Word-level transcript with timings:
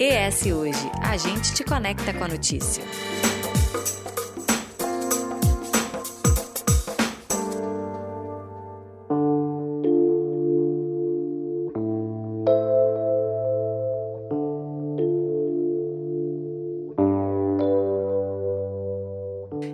ES 0.00 0.46
Hoje, 0.46 0.88
a 1.02 1.16
gente 1.16 1.52
te 1.52 1.64
conecta 1.64 2.14
com 2.14 2.22
a 2.22 2.28
notícia. 2.28 2.84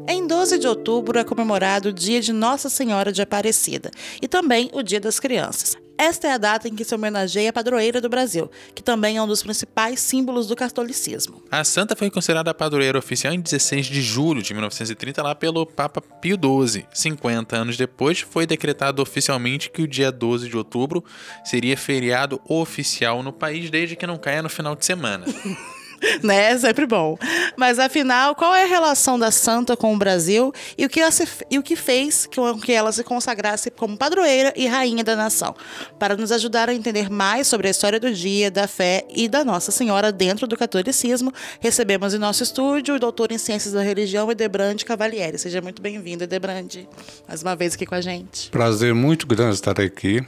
Em 0.09 0.27
12 0.27 0.57
de 0.57 0.67
outubro 0.67 1.19
é 1.19 1.25
comemorado 1.25 1.91
o 1.91 1.93
Dia 1.93 2.23
de 2.23 2.33
Nossa 2.33 2.71
Senhora 2.71 3.13
de 3.13 3.21
Aparecida 3.21 3.91
e 4.23 4.27
também 4.27 4.71
o 4.73 4.83
Dia 4.83 5.01
das 5.01 5.21
Crianças. 5.21 5.84
Esta 5.97 6.29
é 6.29 6.33
a 6.33 6.39
data 6.39 6.69
em 6.69 6.75
que 6.75 6.85
se 6.85 6.95
homenageia 6.95 7.51
a 7.51 7.53
padroeira 7.53 8.01
do 8.01 8.09
Brasil, 8.09 8.51
que 8.75 8.83
também 8.83 9.17
é 9.17 9.23
um 9.23 9.27
dos 9.27 9.43
principais 9.43 10.01
símbolos 10.01 10.47
do 10.47 10.57
catolicismo. 10.57 11.43
A 11.51 11.63
santa 11.63 11.95
foi 11.95 12.11
considerada 12.11 12.51
a 12.51 12.55
padroeira 12.55 12.99
oficial 12.99 13.33
em 13.33 13.41
16 13.41 13.87
de 13.87 14.03
julho 14.03 14.43
de 14.43 14.53
1930 14.53 15.23
lá 15.23 15.35
pelo 15.35 15.65
Papa 15.65 16.01
Pio 16.01 16.37
XII. 16.37 16.87
50 16.93 17.57
anos 17.57 17.77
depois, 17.77 18.21
foi 18.21 18.47
decretado 18.47 19.01
oficialmente 19.01 19.71
que 19.71 19.83
o 19.83 19.89
dia 19.89 20.11
12 20.11 20.49
de 20.49 20.57
outubro 20.57 21.05
seria 21.45 21.77
feriado 21.77 22.41
oficial 22.49 23.23
no 23.23 23.33
país 23.33 23.71
desde 23.71 23.95
que 23.95 24.07
não 24.07 24.19
caia 24.19 24.43
no 24.43 24.49
final 24.49 24.75
de 24.75 24.85
semana. 24.85 25.25
né? 26.23 26.53
É 26.53 26.59
sempre 26.59 26.87
bom. 26.87 27.17
Mas 27.57 27.79
afinal, 27.79 28.35
qual 28.35 28.55
é 28.55 28.65
a 28.65 28.67
relação 28.67 29.19
da 29.19 29.31
santa 29.31 29.77
com 29.77 29.95
o 29.95 29.99
Brasil 29.99 30.53
e 30.77 30.85
o 30.85 30.89
que, 30.89 31.11
se, 31.11 31.27
e 31.51 31.59
o 31.59 31.63
que 31.63 31.77
fez 31.77 32.29
com 32.35 32.61
que 32.61 32.73
ela 32.73 32.93
se 32.93 33.05
consagrasse 33.05 33.71
como 33.71 33.97
padroeira 33.97 34.53
e 34.57 34.67
rainha 34.67 35.05
da 35.05 35.17
nação? 35.17 35.55
Para 35.99 36.17
nos 36.17 36.33
ajudar 36.33 36.69
a 36.69 36.75
entender 36.75 37.11
mais 37.11 37.47
sobre 37.47 37.69
a 37.69 37.71
história 37.71 38.01
do 38.01 38.13
dia, 38.13 38.51
da 38.51 38.67
fé 38.67 39.07
e 39.15 39.29
da 39.29 39.45
Nossa 39.45 39.71
Senhora 39.71 40.11
dentro 40.11 40.47
do 40.47 40.57
catolicismo, 40.57 41.33
recebemos 41.61 42.15
em 42.15 42.19
nosso 42.19 42.43
estúdio 42.43 42.95
o 42.95 42.99
doutor 42.99 43.33
em 43.33 43.39
Ciências 43.39 43.73
da 43.73 43.83
Religião, 43.83 44.31
Edebrande 44.31 44.85
Cavalieri. 44.85 45.39
Seja 45.39 45.61
muito 45.61 45.81
bem-vindo, 45.81 46.25
Edebrande, 46.25 46.89
mais 47.27 47.43
uma 47.43 47.55
vez 47.55 47.75
aqui 47.75 47.87
com 47.87 47.95
a 47.95 48.01
gente. 48.01 48.51
Prazer 48.51 48.95
muito 48.95 49.27
grande 49.27 49.55
estar 49.55 49.81
aqui 49.81 50.25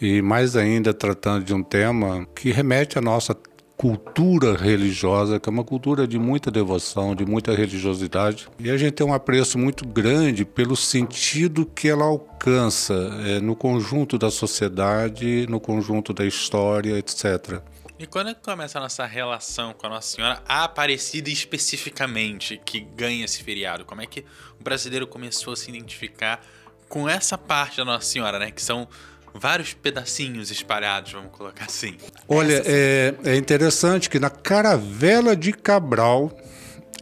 e 0.00 0.22
mais 0.22 0.56
ainda 0.56 0.94
tratando 0.94 1.44
de 1.44 1.52
um 1.52 1.62
tema 1.62 2.26
que 2.34 2.50
remete 2.50 2.98
à 2.98 3.02
nossa 3.02 3.36
cultura 3.80 4.54
religiosa, 4.54 5.40
que 5.40 5.48
é 5.48 5.50
uma 5.50 5.64
cultura 5.64 6.06
de 6.06 6.18
muita 6.18 6.50
devoção, 6.50 7.14
de 7.14 7.24
muita 7.24 7.54
religiosidade. 7.54 8.46
E 8.58 8.70
a 8.70 8.76
gente 8.76 8.92
tem 8.92 9.06
um 9.06 9.14
apreço 9.14 9.56
muito 9.56 9.88
grande 9.88 10.44
pelo 10.44 10.76
sentido 10.76 11.64
que 11.64 11.88
ela 11.88 12.04
alcança 12.04 12.92
é, 13.24 13.40
no 13.40 13.56
conjunto 13.56 14.18
da 14.18 14.30
sociedade, 14.30 15.46
no 15.48 15.58
conjunto 15.58 16.12
da 16.12 16.26
história, 16.26 16.98
etc. 16.98 17.62
E 17.98 18.06
quando 18.06 18.28
é 18.28 18.34
que 18.34 18.42
começa 18.42 18.78
a 18.78 18.82
nossa 18.82 19.06
relação 19.06 19.72
com 19.72 19.86
a 19.86 19.88
Nossa 19.88 20.14
Senhora 20.14 20.42
Aparecida 20.46 21.30
especificamente, 21.30 22.60
que 22.62 22.80
ganha 22.80 23.24
esse 23.24 23.42
feriado? 23.42 23.86
Como 23.86 24.02
é 24.02 24.06
que 24.06 24.26
o 24.60 24.62
brasileiro 24.62 25.06
começou 25.06 25.54
a 25.54 25.56
se 25.56 25.70
identificar 25.70 26.44
com 26.86 27.08
essa 27.08 27.38
parte 27.38 27.78
da 27.78 27.86
Nossa 27.86 28.04
Senhora, 28.04 28.38
né? 28.38 28.50
Que 28.50 28.60
são 28.60 28.86
vários 29.34 29.74
pedacinhos 29.74 30.50
espalhados, 30.50 31.12
vamos 31.12 31.30
colocar 31.32 31.66
assim. 31.66 31.96
Olha, 32.28 32.62
é, 32.64 33.14
é 33.24 33.36
interessante 33.36 34.08
que 34.10 34.18
na 34.18 34.30
Caravela 34.30 35.36
de 35.36 35.52
Cabral 35.52 36.36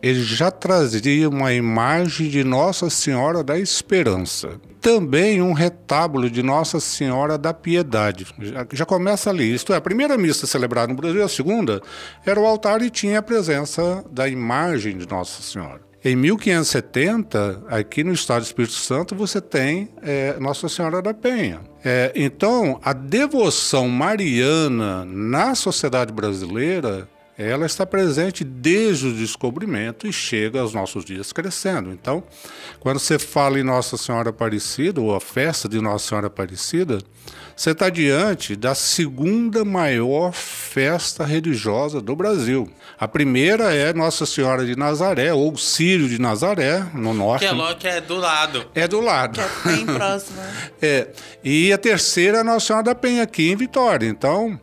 ele 0.03 0.23
já 0.23 0.51
trazia 0.51 1.29
uma 1.29 1.53
imagem 1.53 2.29
de 2.29 2.45
Nossa 2.45 2.89
Senhora 2.89 3.43
da 3.43 3.59
Esperança. 3.59 4.61
Também 4.81 5.43
um 5.43 5.53
retábulo 5.53 6.31
de 6.31 6.41
Nossa 6.41 6.79
Senhora 6.79 7.37
da 7.37 7.53
Piedade. 7.53 8.27
Já, 8.39 8.67
já, 8.73 8.87
começa 8.87 9.29
ali. 9.29 9.53
Isto 9.53 9.73
é, 9.73 9.77
a 9.77 9.81
primeira 9.81 10.17
missa 10.17 10.47
celebrada 10.47 10.93
no 10.93 11.01
Brasil, 11.01 11.25
a 11.25 11.29
segunda, 11.29 11.83
era 12.25 12.39
o 12.39 12.47
altar 12.47 12.81
e 12.81 12.91
tinha 12.91 13.19
a 13.19 13.23
presença 13.23 14.05
da 14.11 14.29
imagem 14.29 14.97
de 14.97 15.09
Nossa 15.09 15.43
Senhora. 15.43 15.88
Em 16.05 16.15
1570, 16.15 17.65
aqui 17.69 18.05
no 18.05 18.13
estado 18.13 18.43
do 18.43 18.47
Espírito 18.47 18.75
Santo, 18.75 19.17
você 19.17 19.41
tem 19.41 19.89
é, 20.01 20.39
Nossa 20.39 20.69
Senhora 20.69 21.03
da 21.03 21.13
Penha. 21.13 21.61
É, 21.85 22.13
então, 22.15 22.81
a 22.85 22.93
devoção 22.93 23.89
mariana 23.89 25.05
na 25.05 25.57
sociedade 25.57 26.13
brasileira 26.13 27.09
ela 27.39 27.67
está 27.67 27.87
presente 27.87 28.43
desde 28.43 29.07
o 29.07 29.15
descobrimento 29.15 30.09
e 30.09 30.13
chega 30.13 30.61
aos 30.61 30.75
nossos 30.75 31.05
dias 31.05 31.33
crescendo. 31.33 31.93
Então, 31.93 32.23
quando 32.81 32.99
você 32.99 33.17
fala 33.17 33.61
em 33.61 33.63
Nossa 33.63 33.97
Senhora 33.97 34.31
Aparecida, 34.31 35.01
ou 35.01 35.15
a 35.15 35.21
festa 35.21 35.69
de 35.69 35.81
Nossa 35.81 36.09
Senhora 36.09 36.27
Aparecida, 36.27 36.99
você 37.59 37.73
está 37.73 37.91
diante 37.91 38.55
da 38.55 38.73
segunda 38.73 39.65
maior 39.65 40.33
festa 40.33 41.25
religiosa 41.25 42.01
do 42.01 42.15
Brasil. 42.15 42.71
A 42.97 43.09
primeira 43.09 43.75
é 43.75 43.93
Nossa 43.93 44.25
Senhora 44.25 44.65
de 44.65 44.77
Nazaré, 44.77 45.35
ou 45.35 45.57
Sírio 45.57 46.09
de 46.09 46.21
Nazaré, 46.21 46.87
no 46.95 47.13
norte. 47.13 47.41
Que 47.41 47.47
é, 47.47 47.51
logo, 47.51 47.75
que 47.75 47.89
é 47.89 48.01
do 48.01 48.15
lado. 48.15 48.65
É 48.77 48.87
do 48.87 49.01
lado. 49.01 49.41
Que 49.41 49.41
é 49.41 49.75
bem 49.75 49.87
próximo. 49.93 50.39
é. 50.81 51.09
E 51.43 51.73
a 51.73 51.79
terceira 51.79 52.39
é 52.39 52.43
Nossa 52.45 52.65
Senhora 52.69 52.85
da 52.85 52.95
Penha, 52.95 53.25
aqui 53.25 53.51
em 53.51 53.57
Vitória. 53.57 54.07
Então, 54.07 54.57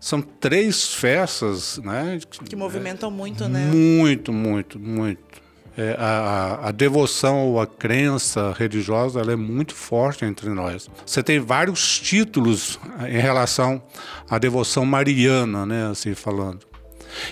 são 0.00 0.20
três 0.20 0.92
festas, 0.92 1.78
né? 1.78 2.18
Que 2.48 2.56
movimentam 2.56 3.12
muito, 3.12 3.48
né? 3.48 3.70
Muito, 3.72 4.32
muito, 4.32 4.76
muito. 4.76 5.39
É, 5.76 5.94
a, 5.98 6.68
a, 6.68 6.72
devoção 6.72 7.46
ou 7.46 7.60
a 7.60 7.66
crença 7.66 8.52
religiosa 8.58 9.20
ela 9.20 9.32
é 9.32 9.36
muito 9.36 9.74
forte 9.74 10.24
entre 10.24 10.48
nós. 10.50 10.90
Você 11.06 11.22
tem 11.22 11.38
vários 11.38 11.98
títulos 11.98 12.78
em 13.08 13.20
relação 13.20 13.80
à 14.28 14.36
devoção 14.38 14.84
mariana, 14.84 15.64
né, 15.64 15.88
assim 15.90 16.14
falando. 16.14 16.70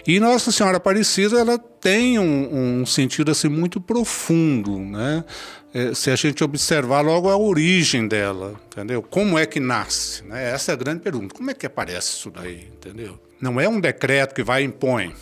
E 0.06 0.18
Nossa 0.20 0.52
Senhora 0.52 0.76
Aparecida 0.76 1.38
ela 1.38 1.58
tem 1.58 2.18
um, 2.18 2.80
um 2.80 2.86
sentido 2.86 3.30
assim 3.30 3.48
muito 3.48 3.80
profundo, 3.80 4.78
né? 4.78 5.24
É, 5.72 5.92
se 5.92 6.10
a 6.10 6.16
gente 6.16 6.42
observar 6.42 7.02
logo 7.02 7.28
a 7.28 7.36
origem 7.36 8.08
dela, 8.08 8.58
entendeu? 8.66 9.02
Como 9.02 9.38
é 9.38 9.44
que 9.44 9.60
nasce? 9.60 10.24
Né? 10.24 10.50
Essa 10.50 10.72
é 10.72 10.74
a 10.74 10.76
grande 10.76 11.00
pergunta. 11.00 11.34
Como 11.34 11.50
é 11.50 11.54
que 11.54 11.66
aparece 11.66 12.12
isso 12.12 12.30
daí, 12.30 12.68
entendeu? 12.72 13.20
Não 13.38 13.60
é 13.60 13.68
um 13.68 13.78
decreto 13.78 14.34
que 14.34 14.42
vai 14.42 14.62
e 14.62 14.66
impõe. 14.66 15.14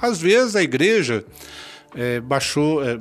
Às 0.00 0.18
vezes 0.18 0.56
a 0.56 0.62
igreja 0.62 1.24
é, 1.94 2.20
baixou, 2.20 2.84
é, 2.84 2.98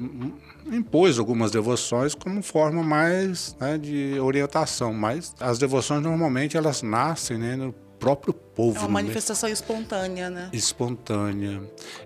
impôs 0.71 1.19
algumas 1.19 1.51
devoções 1.51 2.15
como 2.15 2.41
forma 2.41 2.83
mais 2.83 3.55
né, 3.59 3.77
de 3.77 4.19
orientação, 4.19 4.93
mas 4.93 5.35
as 5.39 5.57
devoções 5.57 6.01
normalmente 6.01 6.57
elas 6.57 6.81
nascem 6.81 7.37
né, 7.37 7.55
no 7.55 7.73
próprio 7.99 8.33
povo. 8.61 8.77
É 8.77 8.81
uma 8.81 8.89
manifestação 8.89 9.49
é? 9.49 9.51
espontânea, 9.51 10.29
né? 10.29 10.49
Espontânea. 10.53 11.61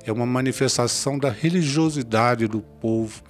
É 0.06 0.12
uma 0.12 0.26
manifestação 0.26 1.20
da 1.20 1.30
religiosidade 1.30 2.48
do 2.48 2.62
povo. 2.62 3.22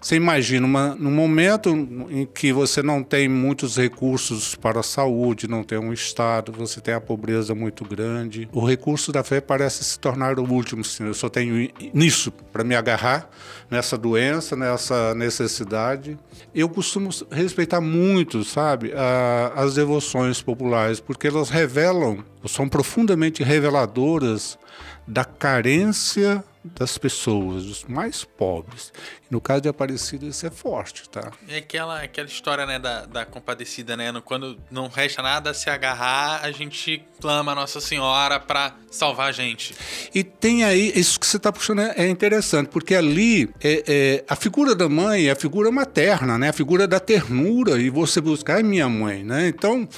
Você 0.00 0.14
imagina, 0.14 0.64
uma, 0.66 0.94
num 0.94 1.10
momento 1.10 1.70
em 1.70 2.26
que 2.26 2.52
você 2.52 2.82
não 2.82 3.02
tem 3.02 3.28
muitos 3.28 3.76
recursos 3.76 4.54
para 4.54 4.80
a 4.80 4.82
saúde, 4.82 5.48
não 5.48 5.64
tem 5.64 5.78
um 5.78 5.92
Estado, 5.92 6.52
você 6.52 6.80
tem 6.80 6.94
a 6.94 7.00
pobreza 7.00 7.54
muito 7.54 7.84
grande, 7.84 8.48
o 8.52 8.64
recurso 8.64 9.10
da 9.10 9.24
fé 9.24 9.40
parece 9.40 9.82
se 9.82 9.98
tornar 9.98 10.38
o 10.38 10.44
último. 10.44 10.84
Sim, 10.84 11.06
eu 11.06 11.14
só 11.14 11.28
tenho 11.28 11.70
nisso 11.92 12.30
para 12.30 12.62
me 12.62 12.76
agarrar, 12.76 13.28
nessa 13.68 13.98
doença, 13.98 14.54
nessa 14.54 15.14
necessidade. 15.14 16.16
Eu 16.54 16.68
costumo 16.68 17.10
respeitar 17.30 17.80
muito, 17.80 18.44
sabe, 18.44 18.92
a, 18.94 19.54
as 19.56 19.74
devoções 19.74 20.40
populares, 20.40 21.00
porque 21.00 21.26
elas 21.26 21.50
revelam, 21.50 22.24
são 22.46 22.65
profundamente 22.68 23.42
reveladoras 23.42 24.58
da 25.06 25.24
carência 25.24 26.44
das 26.74 26.98
pessoas, 26.98 27.64
dos 27.64 27.84
mais 27.84 28.24
pobres. 28.24 28.92
No 29.28 29.40
caso 29.40 29.62
de 29.62 29.68
Aparecida, 29.68 30.24
isso 30.24 30.46
é 30.46 30.50
forte, 30.50 31.08
tá? 31.08 31.32
É 31.48 31.58
aquela, 31.58 32.00
aquela 32.00 32.28
história, 32.28 32.64
né, 32.64 32.78
da, 32.78 33.06
da 33.06 33.26
compadecida, 33.26 33.96
né? 33.96 34.12
Quando 34.24 34.56
não 34.70 34.88
resta 34.88 35.20
nada 35.20 35.50
a 35.50 35.54
se 35.54 35.68
agarrar, 35.68 36.40
a 36.44 36.50
gente 36.52 37.02
clama 37.20 37.52
a 37.52 37.54
Nossa 37.54 37.80
Senhora 37.80 38.38
para 38.38 38.76
salvar 38.90 39.28
a 39.28 39.32
gente. 39.32 39.74
E 40.14 40.22
tem 40.22 40.64
aí, 40.64 40.92
isso 40.94 41.18
que 41.18 41.26
você 41.26 41.38
está 41.38 41.52
puxando 41.52 41.80
é, 41.80 41.94
é 41.96 42.08
interessante, 42.08 42.68
porque 42.68 42.94
ali 42.94 43.50
é, 43.60 43.84
é, 43.86 44.24
a 44.28 44.36
figura 44.36 44.74
da 44.74 44.88
mãe 44.88 45.26
é 45.26 45.32
a 45.32 45.36
figura 45.36 45.72
materna, 45.72 46.38
né? 46.38 46.50
A 46.50 46.52
figura 46.52 46.86
da 46.86 47.00
ternura, 47.00 47.80
e 47.80 47.90
você 47.90 48.20
buscar 48.20 48.60
é 48.60 48.62
minha 48.62 48.88
mãe, 48.88 49.24
né? 49.24 49.48
Então, 49.48 49.88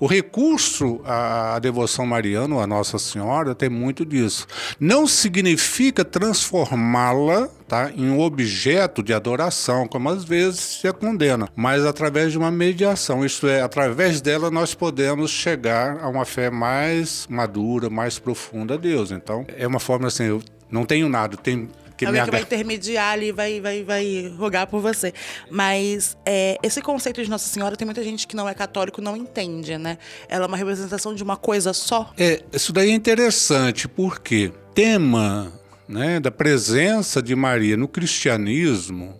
o 0.00 0.06
recurso 0.06 1.00
à 1.04 1.58
devoção 1.58 2.06
mariana, 2.06 2.62
à 2.62 2.66
Nossa 2.66 2.98
Senhora, 2.98 3.54
tem 3.54 3.68
muito 3.68 4.06
disso. 4.06 4.46
Não 4.78 5.06
significa 5.06 6.04
transformá-la 6.18 7.48
tá, 7.68 7.92
em 7.94 8.10
um 8.10 8.20
objeto 8.20 9.04
de 9.04 9.14
adoração, 9.14 9.86
como 9.86 10.08
às 10.08 10.24
vezes 10.24 10.58
se 10.58 10.92
condena, 10.92 11.48
mas 11.54 11.84
através 11.84 12.32
de 12.32 12.38
uma 12.38 12.50
mediação, 12.50 13.24
isto 13.24 13.46
é, 13.46 13.62
através 13.62 14.20
dela 14.20 14.50
nós 14.50 14.74
podemos 14.74 15.30
chegar 15.30 15.98
a 16.02 16.08
uma 16.08 16.24
fé 16.24 16.50
mais 16.50 17.24
madura, 17.30 17.88
mais 17.88 18.18
profunda 18.18 18.74
a 18.74 18.76
Deus. 18.76 19.12
Então, 19.12 19.46
é 19.56 19.64
uma 19.64 19.78
forma 19.78 20.08
assim, 20.08 20.24
eu 20.24 20.42
não 20.68 20.84
tenho 20.84 21.08
nada, 21.08 21.36
tenho 21.36 21.68
que 21.96 22.06
Alguém 22.06 22.24
que 22.24 22.30
vai 22.30 22.42
intermediar 22.42 23.12
ali, 23.12 23.32
vai, 23.32 23.60
vai, 23.60 23.82
vai 23.82 24.32
rogar 24.38 24.68
por 24.68 24.80
você. 24.80 25.12
Mas 25.50 26.16
é, 26.24 26.56
esse 26.62 26.80
conceito 26.80 27.22
de 27.22 27.28
Nossa 27.28 27.48
Senhora 27.48 27.76
tem 27.76 27.84
muita 27.84 28.04
gente 28.04 28.24
que 28.24 28.36
não 28.36 28.48
é 28.48 28.54
católico 28.54 29.02
não 29.02 29.16
entende, 29.16 29.76
né? 29.76 29.98
Ela 30.28 30.44
é 30.44 30.46
uma 30.46 30.56
representação 30.56 31.12
de 31.12 31.24
uma 31.24 31.36
coisa 31.36 31.72
só. 31.72 32.12
É, 32.16 32.40
isso 32.52 32.72
daí 32.72 32.90
é 32.90 32.94
interessante, 32.94 33.88
porque 33.88 34.52
tema 34.72 35.57
né, 35.88 36.20
da 36.20 36.30
presença 36.30 37.22
de 37.22 37.34
Maria 37.34 37.76
no 37.76 37.88
cristianismo, 37.88 39.14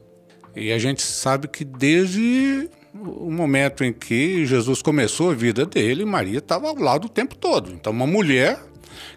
e 0.55 0.73
a 0.73 0.79
gente 0.79 1.03
sabe 1.03 1.49
que 1.49 1.65
desde 1.65 2.69
o 2.95 3.31
momento 3.31 3.85
em 3.85 3.93
que 3.93 4.45
Jesus 4.45 4.83
começou 4.83 5.31
a 5.31 5.35
vida 5.35 5.65
dele, 5.65 6.05
Maria 6.05 6.39
estava 6.39 6.69
ao 6.69 6.75
lado 6.75 7.07
o 7.07 7.09
tempo 7.09 7.37
todo. 7.37 7.71
Então, 7.73 7.93
uma 7.93 8.07
mulher 8.07 8.59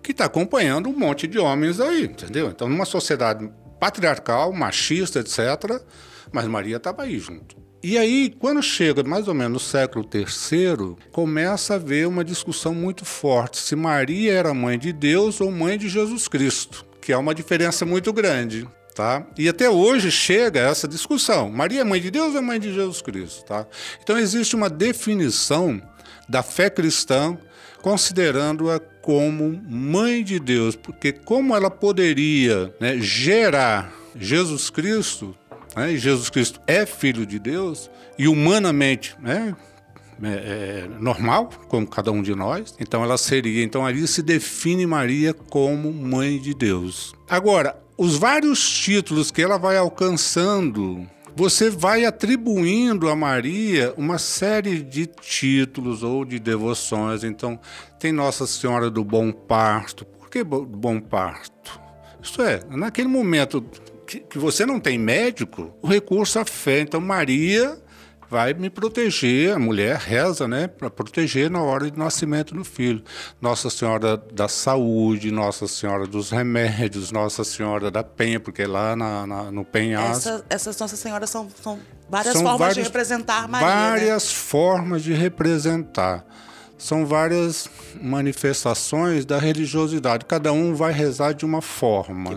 que 0.04 0.12
está 0.12 0.26
acompanhando 0.26 0.90
um 0.90 0.98
monte 0.98 1.28
de 1.28 1.40
homens 1.40 1.80
aí, 1.80 2.06
entendeu? 2.06 2.50
Então, 2.50 2.70
numa 2.70 2.86
sociedade 2.86 3.50
patriarcal, 3.80 4.54
machista, 4.54 5.20
etc., 5.20 5.82
mas 6.32 6.48
Maria 6.48 6.78
estava 6.78 7.04
aí 7.04 7.18
junto. 7.18 7.56
E 7.84 7.98
aí, 7.98 8.32
quando 8.38 8.62
chega 8.62 9.04
mais 9.04 9.28
ou 9.28 9.34
menos 9.34 9.54
no 9.54 9.60
século 9.60 10.08
III, 10.14 10.96
começa 11.12 11.74
a 11.74 11.78
haver 11.78 12.08
uma 12.08 12.24
discussão 12.24 12.76
muito 12.76 13.04
forte 13.04 13.58
se 13.58 13.76
Maria 13.76 14.32
era 14.34 14.54
mãe 14.54 14.78
de 14.78 14.94
Deus 14.94 15.42
ou 15.42 15.52
mãe 15.52 15.80
de 15.80 15.90
Jesus 15.90 16.28
Cristo, 16.28 16.86
que 17.02 17.12
é 17.12 17.18
uma 17.18 17.34
diferença 17.34 17.86
muito 17.86 18.14
grande. 18.14 18.68
Tá? 18.94 19.26
E 19.38 19.48
até 19.48 19.70
hoje 19.70 20.12
chega 20.12 20.60
essa 20.60 20.88
discussão: 20.88 21.50
Maria 21.50 21.82
é 21.82 21.84
mãe 21.84 22.02
de 22.02 22.12
Deus 22.12 22.34
ou 22.34 22.40
é 22.40 22.42
mãe 22.42 22.60
de 22.60 22.74
Jesus 22.74 23.02
Cristo? 23.02 23.46
Tá? 23.46 23.66
Então 24.04 24.18
existe 24.18 24.56
uma 24.56 24.70
definição 24.70 25.82
da 26.28 26.44
fé 26.44 26.70
cristã 26.70 27.38
considerando-a 27.82 28.80
como 29.02 29.60
mãe 29.68 30.24
de 30.24 30.40
Deus, 30.40 30.76
porque 30.76 31.12
como 31.12 31.56
ela 31.56 31.72
poderia 31.72 32.74
né, 32.80 32.98
gerar 33.00 33.92
Jesus 34.16 34.70
Cristo, 34.70 35.36
né, 35.76 35.96
Jesus 35.96 36.30
Cristo 36.30 36.62
é 36.68 36.86
filho 36.86 37.26
de 37.26 37.40
Deus 37.40 37.90
e 38.18 38.28
humanamente, 38.28 39.16
né, 39.20 39.56
é, 40.24 40.28
é, 40.28 40.90
normal, 41.00 41.50
como 41.68 41.88
cada 41.88 42.12
um 42.12 42.22
de 42.22 42.36
nós. 42.36 42.76
Então 42.80 43.04
ela 43.04 43.18
seria, 43.18 43.64
então 43.64 43.86
ali 43.86 44.08
se 44.08 44.22
define 44.22 44.86
Maria 44.86 45.34
como 45.34 45.92
mãe 45.92 46.40
de 46.40 46.54
Deus. 46.54 47.14
Agora, 47.30 47.76
os 47.98 48.18
vários 48.18 48.68
títulos 48.68 49.32
que 49.32 49.42
ela 49.42 49.58
vai 49.58 49.78
alcançando 49.78 51.08
você 51.36 51.70
vai 51.70 52.06
atribuindo 52.06 53.10
a 53.10 53.16
Maria 53.16 53.94
uma 53.98 54.18
série 54.18 54.82
de 54.82 55.06
títulos 55.06 56.04
ou 56.04 56.26
de 56.26 56.40
devoções. 56.40 57.24
Então, 57.24 57.60
tem 58.00 58.12
Nossa 58.12 58.46
Senhora 58.46 58.90
do 58.90 59.04
Bom 59.04 59.32
Parto. 59.32 60.06
Por 60.06 60.30
que 60.30 60.44
Bom 60.44 61.00
Parto? 61.00 61.80
Isto 62.22 62.42
é, 62.42 62.60
naquele 62.70 63.08
momento 63.08 63.64
que, 64.06 64.20
que 64.20 64.38
você 64.38 64.66
não 64.66 64.80
tem 64.80 64.98
médico, 64.98 65.74
o 65.82 65.88
recurso 65.88 66.38
à 66.40 66.46
fé. 66.46 66.82
Então, 66.82 67.00
Maria 67.00 67.82
vai 68.32 68.54
me 68.54 68.70
proteger. 68.70 69.54
A 69.54 69.60
mulher 69.60 69.98
reza, 69.98 70.48
né, 70.48 70.66
para 70.66 70.90
proteger 70.90 71.52
na 71.52 71.62
hora 71.62 71.92
de 71.92 72.00
nascimento 72.00 72.56
do 72.56 72.64
filho. 72.64 73.04
Nossa 73.42 73.70
Senhora 73.70 74.16
da 74.16 74.48
Saúde, 74.48 75.30
Nossa 75.30 75.68
Senhora 75.68 76.08
dos 76.08 76.32
Remédios, 76.32 77.12
Nossa 77.12 77.44
Senhora 77.44 77.92
da 77.92 78.04
Penha, 78.04 78.40
porque 78.40 78.66
lá 78.66 78.96
na, 78.96 79.28
na 79.28 79.52
no 79.52 79.66
Penhasco. 79.66 80.30
Essa, 80.30 80.46
essas 80.50 80.80
Nossas 80.80 80.98
Senhoras 80.98 81.30
são, 81.30 81.50
são 81.62 81.78
várias 82.10 82.34
são 82.34 82.44
formas 82.44 82.60
vários, 82.60 82.78
de 82.78 82.84
representar 82.84 83.50
Maria. 83.50 83.68
Né? 83.68 83.74
Várias 83.74 84.24
né? 84.24 84.34
formas 84.34 85.04
de 85.04 85.14
representar 85.14 86.26
são 86.82 87.06
várias 87.06 87.70
manifestações 88.02 89.24
da 89.24 89.38
religiosidade. 89.38 90.26
Cada 90.26 90.52
um 90.52 90.74
vai 90.74 90.92
rezar 90.92 91.32
de 91.34 91.46
uma 91.46 91.62
forma. 91.62 92.34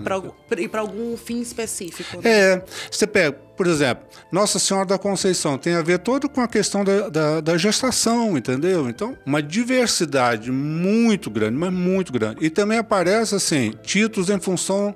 E 0.59 0.69
para 0.69 0.81
algum 0.83 1.17
fim 1.17 1.41
específico. 1.41 2.21
Né? 2.21 2.31
É. 2.31 2.65
Você 2.91 3.07
pega, 3.07 3.33
por 3.57 3.67
exemplo, 3.67 4.05
Nossa 4.31 4.59
Senhora 4.59 4.87
da 4.87 4.99
Conceição 4.99 5.57
tem 5.57 5.75
a 5.75 5.81
ver 5.81 5.99
todo 5.99 6.29
com 6.29 6.43
a 6.43 6.47
questão 6.47 6.85
da, 6.85 7.09
da, 7.09 7.41
da 7.41 7.57
gestação, 7.57 8.37
entendeu? 8.37 8.87
Então, 8.87 9.17
uma 9.25 9.43
diversidade 9.43 10.53
muito 10.53 11.31
grande, 11.31 11.57
mas 11.57 11.73
muito 11.73 12.13
grande. 12.13 12.45
E 12.45 12.51
também 12.51 12.77
aparece, 12.77 13.35
assim, 13.35 13.73
títulos 13.83 14.29
em 14.29 14.39
função 14.39 14.95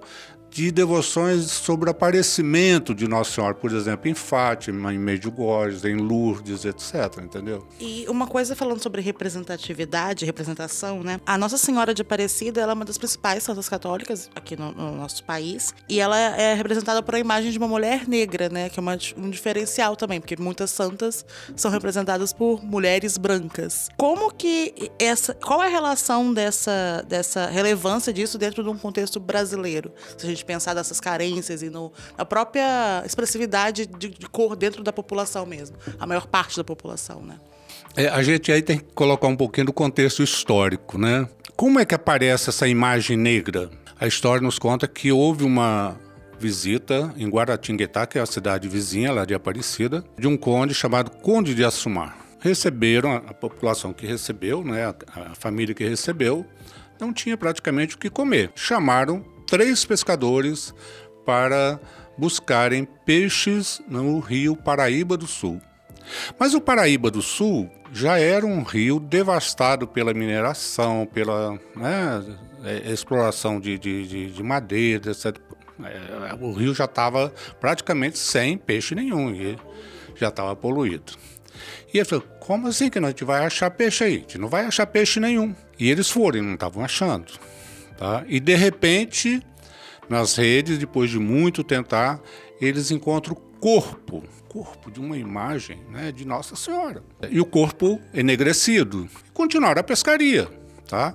de 0.50 0.70
devoções 0.70 1.50
sobre 1.50 1.88
o 1.88 1.92
aparecimento 1.92 2.94
de 2.94 3.06
Nossa 3.06 3.32
Senhora, 3.32 3.54
por 3.54 3.72
exemplo, 3.72 4.08
em 4.08 4.14
Fátima, 4.14 4.92
em 4.92 4.98
Medjugorje, 4.98 5.88
em 5.88 5.96
Lourdes, 5.96 6.64
etc, 6.64 7.22
entendeu? 7.22 7.66
E 7.80 8.06
uma 8.08 8.26
coisa 8.26 8.56
falando 8.56 8.82
sobre 8.82 9.00
representatividade, 9.00 10.24
representação, 10.24 11.02
né? 11.02 11.20
A 11.26 11.36
Nossa 11.36 11.56
Senhora 11.58 11.94
de 11.94 12.02
Aparecida 12.02 12.60
ela 12.60 12.72
é 12.72 12.74
uma 12.74 12.84
das 12.84 12.98
principais 12.98 13.42
santas 13.42 13.68
católicas 13.68 14.30
aqui 14.34 14.56
no, 14.56 14.72
no 14.72 14.96
nosso 14.96 15.22
país 15.24 15.74
e 15.88 16.00
ela 16.00 16.18
é 16.18 16.54
representada 16.54 17.02
por 17.02 17.14
a 17.14 17.18
imagem 17.18 17.50
de 17.50 17.58
uma 17.58 17.68
mulher 17.68 18.08
negra, 18.08 18.48
né? 18.48 18.68
Que 18.68 18.78
é 18.78 18.82
uma, 18.82 18.98
um 19.16 19.30
diferencial 19.30 19.96
também, 19.96 20.20
porque 20.20 20.36
muitas 20.38 20.70
santas 20.70 21.24
são 21.54 21.70
representadas 21.70 22.32
por 22.32 22.64
mulheres 22.64 23.16
brancas. 23.16 23.88
Como 23.96 24.32
que 24.32 24.90
essa, 24.98 25.34
qual 25.34 25.62
é 25.62 25.66
a 25.66 25.70
relação 25.70 26.32
dessa, 26.32 27.04
dessa 27.06 27.46
relevância 27.46 28.12
disso 28.12 28.38
dentro 28.38 28.62
de 28.62 28.68
um 28.68 28.76
contexto 28.76 29.20
brasileiro? 29.20 29.92
Se 30.16 30.26
a 30.26 30.28
gente 30.28 30.37
pensar 30.44 30.74
dessas 30.74 31.00
carências 31.00 31.62
e 31.62 31.70
no, 31.70 31.92
na 32.16 32.24
própria 32.24 33.02
expressividade 33.04 33.86
de, 33.86 34.08
de 34.08 34.28
cor 34.28 34.56
dentro 34.56 34.82
da 34.82 34.92
população 34.92 35.46
mesmo, 35.46 35.76
a 35.98 36.06
maior 36.06 36.26
parte 36.26 36.56
da 36.56 36.64
população, 36.64 37.22
né? 37.22 37.38
É, 37.96 38.08
a 38.08 38.22
gente 38.22 38.52
aí 38.52 38.62
tem 38.62 38.78
que 38.78 38.84
colocar 38.94 39.26
um 39.26 39.36
pouquinho 39.36 39.66
do 39.66 39.72
contexto 39.72 40.22
histórico, 40.22 40.98
né? 40.98 41.28
Como 41.56 41.80
é 41.80 41.84
que 41.84 41.94
aparece 41.94 42.50
essa 42.50 42.68
imagem 42.68 43.16
negra? 43.16 43.70
A 43.98 44.06
história 44.06 44.40
nos 44.40 44.58
conta 44.58 44.86
que 44.86 45.10
houve 45.10 45.42
uma 45.44 45.96
visita 46.38 47.12
em 47.16 47.28
Guaratinguetá, 47.28 48.06
que 48.06 48.18
é 48.18 48.22
a 48.22 48.26
cidade 48.26 48.68
vizinha 48.68 49.12
lá 49.12 49.24
de 49.24 49.34
Aparecida, 49.34 50.04
de 50.16 50.28
um 50.28 50.36
conde 50.36 50.72
chamado 50.72 51.10
Conde 51.10 51.54
de 51.54 51.64
Assumar. 51.64 52.16
Receberam, 52.38 53.12
a 53.12 53.34
população 53.34 53.92
que 53.92 54.06
recebeu, 54.06 54.62
né, 54.62 54.94
a 55.08 55.34
família 55.34 55.74
que 55.74 55.82
recebeu, 55.82 56.46
não 57.00 57.12
tinha 57.12 57.36
praticamente 57.36 57.96
o 57.96 57.98
que 57.98 58.08
comer. 58.08 58.52
Chamaram 58.54 59.24
três 59.48 59.84
pescadores 59.84 60.74
para 61.24 61.80
buscarem 62.16 62.84
peixes 63.04 63.80
no 63.88 64.18
rio 64.20 64.54
Paraíba 64.54 65.16
do 65.16 65.26
Sul. 65.26 65.60
Mas 66.38 66.54
o 66.54 66.60
Paraíba 66.60 67.10
do 67.10 67.22
Sul 67.22 67.70
já 67.92 68.18
era 68.18 68.44
um 68.44 68.62
rio 68.62 69.00
devastado 69.00 69.86
pela 69.86 70.14
mineração, 70.14 71.06
pela 71.06 71.52
né, 71.74 72.38
é, 72.64 72.92
exploração 72.92 73.60
de, 73.60 73.78
de, 73.78 74.30
de, 74.32 74.42
madeira, 74.42 75.10
etc. 75.10 75.36
É, 75.84 76.34
o 76.40 76.52
rio 76.52 76.74
já 76.74 76.84
estava 76.84 77.32
praticamente 77.60 78.18
sem 78.18 78.58
peixe 78.58 78.94
nenhum 78.94 79.34
e 79.34 79.56
já 80.16 80.28
estava 80.28 80.54
poluído. 80.56 81.12
E 81.92 81.98
ele 81.98 82.04
falou: 82.04 82.24
como 82.40 82.68
assim 82.68 82.90
que 82.90 82.98
a 82.98 83.02
gente 83.02 83.24
vai 83.24 83.44
achar 83.44 83.70
peixe 83.70 84.04
aí? 84.04 84.16
A 84.16 84.18
gente 84.18 84.38
não 84.38 84.48
vai 84.48 84.64
achar 84.64 84.86
peixe 84.86 85.20
nenhum. 85.20 85.54
E 85.78 85.90
eles 85.90 86.10
foram 86.10 86.38
e 86.38 86.42
não 86.42 86.54
estavam 86.54 86.84
achando. 86.84 87.32
Tá? 87.98 88.24
E 88.28 88.38
de 88.38 88.54
repente, 88.54 89.42
nas 90.08 90.36
redes, 90.36 90.78
depois 90.78 91.10
de 91.10 91.18
muito 91.18 91.64
tentar, 91.64 92.22
eles 92.60 92.90
encontram 92.92 93.34
o 93.34 93.60
corpo, 93.60 94.22
corpo 94.48 94.90
de 94.90 95.00
uma 95.00 95.18
imagem 95.18 95.80
né, 95.90 96.12
de 96.12 96.24
Nossa 96.24 96.54
Senhora. 96.54 97.02
E 97.28 97.40
o 97.40 97.44
corpo 97.44 98.00
enegrecido. 98.14 99.08
Continuaram 99.34 99.80
a 99.80 99.84
pescaria. 99.84 100.48
Tá? 100.86 101.14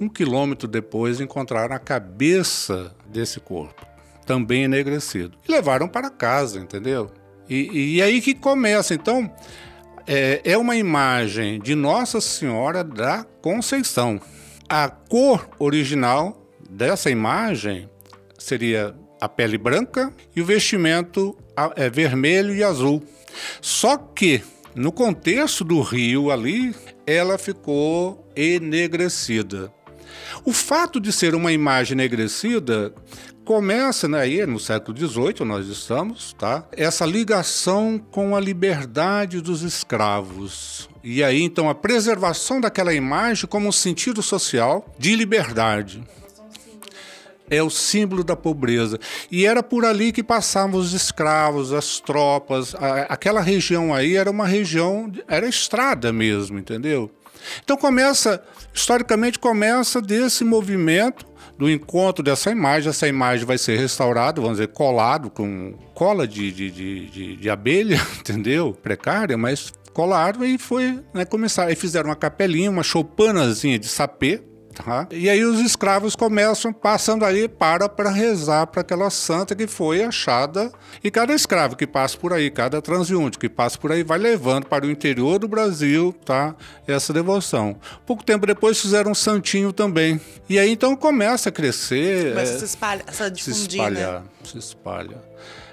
Um 0.00 0.08
quilômetro 0.08 0.66
depois 0.66 1.20
encontraram 1.20 1.76
a 1.76 1.78
cabeça 1.78 2.94
desse 3.06 3.38
corpo, 3.38 3.86
também 4.24 4.64
enegrecido. 4.64 5.36
E 5.46 5.52
levaram 5.52 5.88
para 5.88 6.08
casa, 6.08 6.58
entendeu? 6.58 7.10
E, 7.48 7.96
e 7.96 8.02
aí 8.02 8.20
que 8.20 8.34
começa. 8.34 8.94
Então, 8.94 9.30
é, 10.06 10.40
é 10.44 10.56
uma 10.56 10.76
imagem 10.76 11.60
de 11.60 11.74
Nossa 11.74 12.20
Senhora 12.20 12.82
da 12.82 13.24
Conceição. 13.42 14.20
A 14.68 14.88
cor 14.88 15.48
original 15.58 16.46
dessa 16.68 17.10
imagem 17.10 17.88
seria 18.38 18.94
a 19.18 19.26
pele 19.26 19.56
branca 19.56 20.12
e 20.36 20.42
o 20.42 20.44
vestimento 20.44 21.36
é 21.74 21.88
vermelho 21.88 22.54
e 22.54 22.62
azul. 22.62 23.02
Só 23.62 23.96
que 23.96 24.42
no 24.74 24.92
contexto 24.92 25.64
do 25.64 25.80
rio 25.80 26.30
ali, 26.30 26.74
ela 27.06 27.38
ficou 27.38 28.30
enegrecida. 28.36 29.72
O 30.44 30.52
fato 30.52 31.00
de 31.00 31.12
ser 31.12 31.34
uma 31.34 31.52
imagem 31.52 31.92
enegrecida 31.94 32.92
começa 33.48 34.06
né, 34.06 34.20
aí 34.20 34.44
no 34.44 34.60
século 34.60 34.94
XVIII, 34.94 35.42
nós 35.46 35.66
estamos, 35.68 36.34
tá? 36.34 36.66
Essa 36.70 37.06
ligação 37.06 37.98
com 37.98 38.36
a 38.36 38.40
liberdade 38.40 39.40
dos 39.40 39.62
escravos. 39.62 40.86
E 41.02 41.24
aí, 41.24 41.42
então, 41.42 41.70
a 41.70 41.74
preservação 41.74 42.60
daquela 42.60 42.92
imagem 42.92 43.46
como 43.48 43.66
um 43.66 43.72
sentido 43.72 44.22
social 44.22 44.94
de 44.98 45.16
liberdade. 45.16 46.04
É 47.50 47.62
o 47.62 47.70
símbolo 47.70 48.22
da 48.22 48.36
pobreza. 48.36 49.00
E 49.30 49.46
era 49.46 49.62
por 49.62 49.86
ali 49.86 50.12
que 50.12 50.22
passavam 50.22 50.78
os 50.78 50.92
escravos, 50.92 51.72
as 51.72 51.98
tropas. 51.98 52.74
aquela 53.08 53.40
região 53.40 53.94
aí 53.94 54.16
era 54.16 54.30
uma 54.30 54.46
região, 54.46 55.10
era 55.26 55.48
estrada 55.48 56.12
mesmo, 56.12 56.58
entendeu? 56.58 57.10
Então 57.62 57.76
começa, 57.76 58.42
historicamente 58.72 59.38
começa 59.38 60.00
desse 60.00 60.44
movimento 60.44 61.26
do 61.58 61.68
encontro 61.68 62.22
dessa 62.22 62.50
imagem. 62.50 62.90
Essa 62.90 63.08
imagem 63.08 63.44
vai 63.44 63.58
ser 63.58 63.78
restaurada, 63.78 64.40
vamos 64.40 64.58
dizer, 64.58 64.68
colado 64.68 65.28
com 65.30 65.74
cola 65.94 66.26
de, 66.26 66.52
de, 66.52 66.70
de, 66.70 67.36
de 67.36 67.50
abelha, 67.50 68.00
entendeu? 68.20 68.76
Precária, 68.80 69.36
mas 69.36 69.72
colaram 69.92 70.44
e 70.44 70.56
foi 70.56 71.00
né, 71.12 71.24
começar. 71.24 71.64
Aí 71.64 71.74
fizeram 71.74 72.10
uma 72.10 72.16
capelinha, 72.16 72.70
uma 72.70 72.84
choupanazinha 72.84 73.78
de 73.78 73.88
sapê, 73.88 74.42
Tá? 74.84 75.08
E 75.10 75.28
aí 75.28 75.44
os 75.44 75.58
escravos 75.60 76.14
começam 76.14 76.72
passando 76.72 77.24
ali 77.24 77.48
para 77.48 77.88
para 77.88 78.10
rezar 78.10 78.66
para 78.68 78.80
aquela 78.80 79.10
santa 79.10 79.54
que 79.54 79.66
foi 79.66 80.02
achada. 80.02 80.70
E 81.02 81.10
cada 81.10 81.34
escravo 81.34 81.74
que 81.74 81.86
passa 81.86 82.16
por 82.16 82.32
aí, 82.32 82.50
cada 82.50 82.80
transeunte 82.80 83.38
que 83.38 83.48
passa 83.48 83.76
por 83.76 83.90
aí, 83.90 84.04
vai 84.04 84.18
levando 84.18 84.66
para 84.66 84.86
o 84.86 84.90
interior 84.90 85.38
do 85.38 85.48
Brasil 85.48 86.14
tá? 86.24 86.54
essa 86.86 87.12
devoção. 87.12 87.76
Pouco 88.06 88.22
tempo 88.22 88.46
depois 88.46 88.80
fizeram 88.80 89.10
um 89.10 89.14
santinho 89.14 89.72
também. 89.72 90.20
E 90.48 90.58
aí 90.58 90.70
então 90.70 90.96
começa 90.96 91.48
a 91.48 91.52
crescer. 91.52 92.30
Começa 92.30 92.52
é, 92.52 92.54
a 92.54 92.58
se 92.58 92.64
espalhar, 92.64 93.04
a 93.08 93.28
difundir, 93.28 93.54
se 93.54 93.68
espalhar, 93.68 94.20
né? 94.20 94.28
se 94.44 94.58
espalha. 94.58 95.28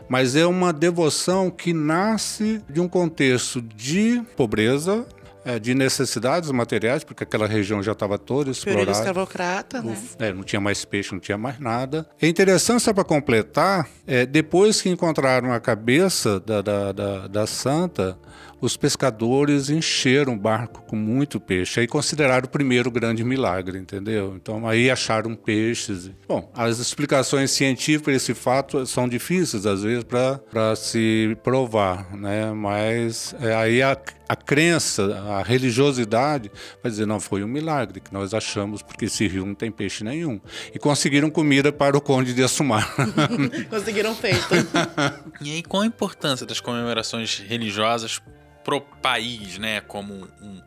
Mas 0.07 0.35
é 0.35 0.45
uma 0.45 0.71
devoção 0.71 1.49
que 1.49 1.73
nasce 1.73 2.61
de 2.69 2.79
um 2.79 2.87
contexto 2.87 3.61
de 3.61 4.21
pobreza, 4.35 5.05
é, 5.45 5.59
de 5.59 5.75
necessidades 5.75 6.49
materiais, 6.49 7.03
porque 7.03 7.23
aquela 7.23 7.47
região 7.47 7.81
já 7.83 7.91
estava 7.91 8.17
toda 8.17 8.49
explorada. 8.49 8.91
Escravocrata, 8.91 9.81
né? 9.81 9.95
É, 10.19 10.33
não 10.33 10.43
tinha 10.43 10.59
mais 10.59 10.83
peixe, 10.83 11.13
não 11.13 11.19
tinha 11.19 11.37
mais 11.37 11.59
nada. 11.59 12.07
É 12.19 12.27
interessante, 12.27 12.81
só 12.81 12.91
para 12.91 13.03
completar, 13.03 13.87
é, 14.07 14.25
depois 14.25 14.81
que 14.81 14.89
encontraram 14.89 15.53
a 15.53 15.59
cabeça 15.59 16.39
da, 16.39 16.61
da, 16.61 16.91
da, 16.91 17.27
da 17.27 17.47
santa, 17.47 18.17
os 18.59 18.75
pescadores 18.75 19.69
encheram 19.69 20.33
o 20.33 20.37
barco 20.37 20.81
com 20.83 20.95
muito 20.95 21.39
peixe. 21.39 21.79
Aí 21.79 21.87
consideraram 21.87 22.45
o 22.45 22.49
primeiro 22.49 22.89
grande 22.89 23.23
milagre, 23.23 23.77
entendeu? 23.77 24.33
Então 24.35 24.67
aí 24.67 24.89
acharam 24.89 25.35
peixes. 25.35 26.09
Bom, 26.27 26.51
as 26.55 26.79
explicações 26.79 27.51
científicas 27.51 28.13
desse 28.13 28.33
fato 28.33 28.85
são 28.85 29.07
difíceis 29.07 29.65
às 29.65 29.83
vezes 29.83 30.03
para 30.03 30.75
se 30.75 31.37
provar, 31.43 32.15
né? 32.15 32.51
Mas 32.51 33.35
é, 33.39 33.53
aí 33.53 33.81
a, 33.83 33.97
a 34.27 34.35
crença, 34.35 35.17
a 35.19 35.43
religiosidade 35.43 36.51
vai 36.81 36.91
dizer 36.91 37.05
não 37.05 37.19
foi 37.19 37.43
um 37.43 37.47
milagre 37.47 37.99
que 37.99 38.13
nós 38.13 38.33
achamos 38.33 38.81
porque 38.81 39.05
esse 39.05 39.27
rio 39.27 39.45
não 39.45 39.55
tem 39.55 39.71
peixe 39.71 40.03
nenhum 40.03 40.39
e 40.73 40.79
conseguiram 40.79 41.29
comida 41.29 41.71
para 41.71 41.97
o 41.97 42.01
conde 42.01 42.33
de 42.33 42.43
Assumar. 42.43 42.93
conseguiram 43.69 44.15
feito. 44.15 44.47
e 45.41 45.51
aí 45.51 45.63
qual 45.63 45.83
a 45.83 45.85
importância 45.85 46.45
das 46.45 46.59
comemorações 46.59 47.39
religiosas 47.39 48.21
pro 48.63 48.81
país, 48.81 49.59
né? 49.59 49.79
Como 49.81 50.13
um, 50.13 50.61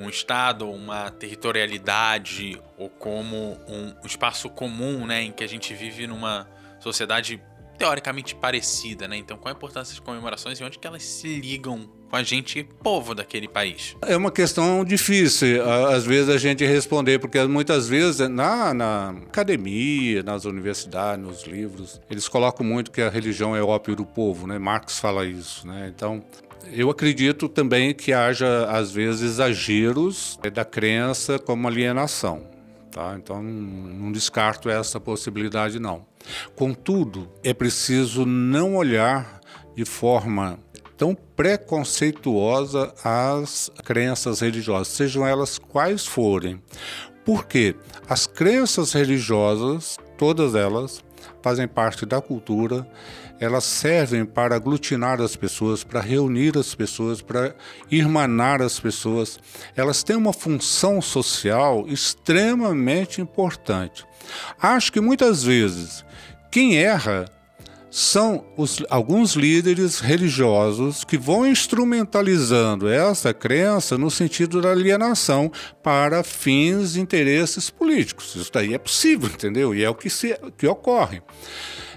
um 0.00 0.08
estado, 0.10 0.68
uma 0.68 1.10
territorialidade 1.12 2.60
ou 2.76 2.90
como 2.90 3.56
um, 3.68 3.94
um 4.02 4.06
espaço 4.06 4.50
comum, 4.50 5.06
né? 5.06 5.22
Em 5.22 5.32
que 5.32 5.44
a 5.44 5.46
gente 5.46 5.72
vive 5.72 6.06
numa 6.06 6.48
sociedade 6.80 7.40
teoricamente 7.78 8.34
parecida, 8.34 9.06
né? 9.06 9.16
Então, 9.16 9.36
qual 9.38 9.54
a 9.54 9.56
importância 9.56 9.94
das 9.94 10.04
comemorações 10.04 10.58
e 10.58 10.64
onde 10.64 10.78
que 10.78 10.86
elas 10.86 11.04
se 11.04 11.40
ligam 11.40 11.88
com 12.14 12.18
a 12.18 12.22
gente, 12.22 12.62
povo 12.80 13.12
daquele 13.12 13.48
país? 13.48 13.96
É 14.02 14.16
uma 14.16 14.30
questão 14.30 14.84
difícil, 14.84 15.68
às 15.88 16.04
vezes, 16.04 16.28
a 16.28 16.38
gente 16.38 16.64
responder, 16.64 17.18
porque 17.18 17.42
muitas 17.42 17.88
vezes 17.88 18.28
na, 18.28 18.72
na 18.72 19.08
academia, 19.10 20.22
nas 20.22 20.44
universidades, 20.44 21.24
nos 21.24 21.42
livros, 21.42 22.00
eles 22.08 22.28
colocam 22.28 22.64
muito 22.64 22.92
que 22.92 23.02
a 23.02 23.10
religião 23.10 23.56
é 23.56 23.60
ópio 23.60 23.96
do 23.96 24.06
povo, 24.06 24.46
né? 24.46 24.60
Marx 24.60 25.00
fala 25.00 25.26
isso, 25.26 25.66
né? 25.66 25.92
Então, 25.92 26.22
eu 26.72 26.88
acredito 26.88 27.48
também 27.48 27.92
que 27.92 28.12
haja, 28.12 28.66
às 28.70 28.92
vezes, 28.92 29.22
exageros 29.22 30.38
da 30.52 30.64
crença 30.64 31.36
como 31.36 31.66
alienação. 31.66 32.46
Tá? 32.92 33.16
Então, 33.18 33.42
não 33.42 34.12
descarto 34.12 34.70
essa 34.70 35.00
possibilidade, 35.00 35.80
não. 35.80 36.06
Contudo, 36.54 37.28
é 37.42 37.52
preciso 37.52 38.24
não 38.24 38.76
olhar 38.76 39.40
de 39.74 39.84
forma 39.84 40.60
tão 41.04 41.14
preconceituosa 41.14 42.94
as 43.04 43.70
crenças 43.84 44.40
religiosas, 44.40 44.88
sejam 44.88 45.26
elas 45.26 45.58
quais 45.58 46.06
forem. 46.06 46.62
Porque 47.26 47.76
as 48.08 48.26
crenças 48.26 48.94
religiosas, 48.94 49.98
todas 50.16 50.54
elas, 50.54 51.04
fazem 51.42 51.68
parte 51.68 52.06
da 52.06 52.22
cultura 52.22 52.88
elas 53.40 53.64
servem 53.64 54.24
para 54.24 54.54
aglutinar 54.54 55.20
as 55.20 55.36
pessoas, 55.36 55.84
para 55.84 56.00
reunir 56.00 56.56
as 56.56 56.74
pessoas, 56.74 57.20
para 57.20 57.54
irmanar 57.90 58.62
as 58.62 58.80
pessoas. 58.80 59.38
Elas 59.76 60.02
têm 60.02 60.16
uma 60.16 60.32
função 60.32 61.02
social 61.02 61.84
extremamente 61.88 63.20
importante. 63.20 64.06
Acho 64.58 64.90
que 64.90 65.00
muitas 65.00 65.42
vezes 65.42 66.04
quem 66.50 66.78
erra 66.78 67.26
são 67.96 68.44
os, 68.56 68.82
alguns 68.90 69.36
líderes 69.36 70.00
religiosos 70.00 71.04
que 71.04 71.16
vão 71.16 71.46
instrumentalizando 71.46 72.88
essa 72.88 73.32
crença 73.32 73.96
no 73.96 74.10
sentido 74.10 74.60
da 74.60 74.72
alienação 74.72 75.48
para 75.80 76.24
fins 76.24 76.96
e 76.96 77.00
interesses 77.00 77.70
políticos. 77.70 78.34
Isso 78.34 78.50
daí 78.52 78.74
é 78.74 78.78
possível, 78.78 79.28
entendeu? 79.32 79.72
E 79.72 79.84
é 79.84 79.88
o 79.88 79.94
que, 79.94 80.10
se, 80.10 80.36
que 80.58 80.66
ocorre. 80.66 81.22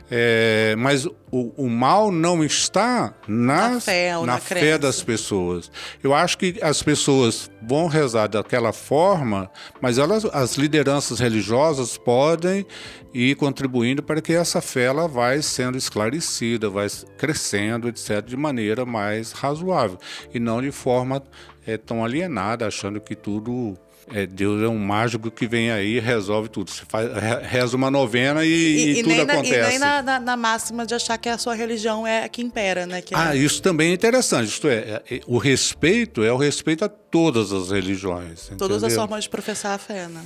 É, 0.10 0.74
mas 0.78 1.06
o, 1.06 1.12
o, 1.58 1.70
mal 1.70 2.12
não 2.12 2.42
está 2.42 3.14
nas, 3.28 3.74
na, 3.74 3.80
fé, 3.82 4.14
na, 4.14 4.26
na 4.26 4.38
fé 4.40 4.78
das 4.78 5.04
pessoas. 5.04 5.70
Eu 6.02 6.14
acho 6.14 6.38
que 6.38 6.58
as 6.62 6.82
pessoas 6.82 7.52
vão 7.62 7.88
rezar 7.88 8.28
daquela 8.28 8.72
forma, 8.72 9.52
mas 9.82 9.98
elas, 9.98 10.24
as 10.26 10.56
lideranças 10.56 11.20
religiosas 11.20 11.98
podem 11.98 12.66
ir 13.14 13.36
contribuindo 13.36 14.02
para 14.02 14.22
que 14.22 14.32
essa 14.32 14.62
fé 14.62 14.86
ela 14.86 15.08
vai 15.08 15.42
sendo 15.42 15.78
esclarecida, 15.78 16.70
vai 16.70 16.88
crescendo, 17.18 17.90
etc., 17.90 18.24
de 18.26 18.38
maneira 18.38 18.86
mais 18.86 19.34
razoável 19.34 19.98
e 20.34 20.40
não 20.40 20.62
de 20.62 20.72
forma 20.72 21.22
é, 21.66 21.76
tão 21.76 22.06
alienada, 22.06 22.66
achando 22.66 23.02
que 23.02 23.14
tudo 23.14 23.78
é, 24.14 24.26
Deus 24.26 24.62
é 24.62 24.68
um 24.68 24.78
mágico 24.78 25.30
que 25.30 25.48
vem 25.48 25.72
aí 25.72 25.98
e 25.98 26.00
resolve 26.00 26.50
tudo. 26.50 26.72
Você 26.72 26.84
faz, 26.88 27.10
reza 27.44 27.76
uma 27.76 27.92
novena 27.92 28.46
e, 28.46 28.50
e, 28.50 29.00
e, 29.00 29.04
tudo 29.04 29.22
acontece. 29.22 29.54
e 29.54 29.70
nem 29.70 29.80
na, 29.80 30.02
na, 30.02 30.20
na, 30.20 30.38
máxima 30.38 30.86
de 30.86 30.96
achar 30.96 31.18
que 31.18 31.28
a 31.28 31.38
sua 31.38 31.54
religião 31.54 32.08
é 32.08 32.24
a 32.24 32.30
que 32.30 32.42
impera, 32.42 32.86
né? 32.86 33.02
Que 33.02 33.14
ah, 33.14 33.36
é... 33.36 33.38
isso 33.38 33.62
também 33.62 33.92
é 33.92 33.94
interessante. 33.94 34.48
Isto 34.48 34.68
é, 34.70 35.02
é, 35.10 35.22
o 35.28 35.38
respeito 35.38 36.24
é 36.24 36.32
o 36.32 36.38
respeito 36.38 36.86
a 36.86 36.90
todas 36.90 37.52
as 37.52 37.70
religiões. 37.70 38.50
Todas 38.58 38.78
entendeu? 38.78 38.88
as 38.88 38.94
formas 38.96 39.24
de 39.26 39.30
professar 39.30 39.76
a 39.76 39.78
fé, 39.78 40.08
né? 40.08 40.22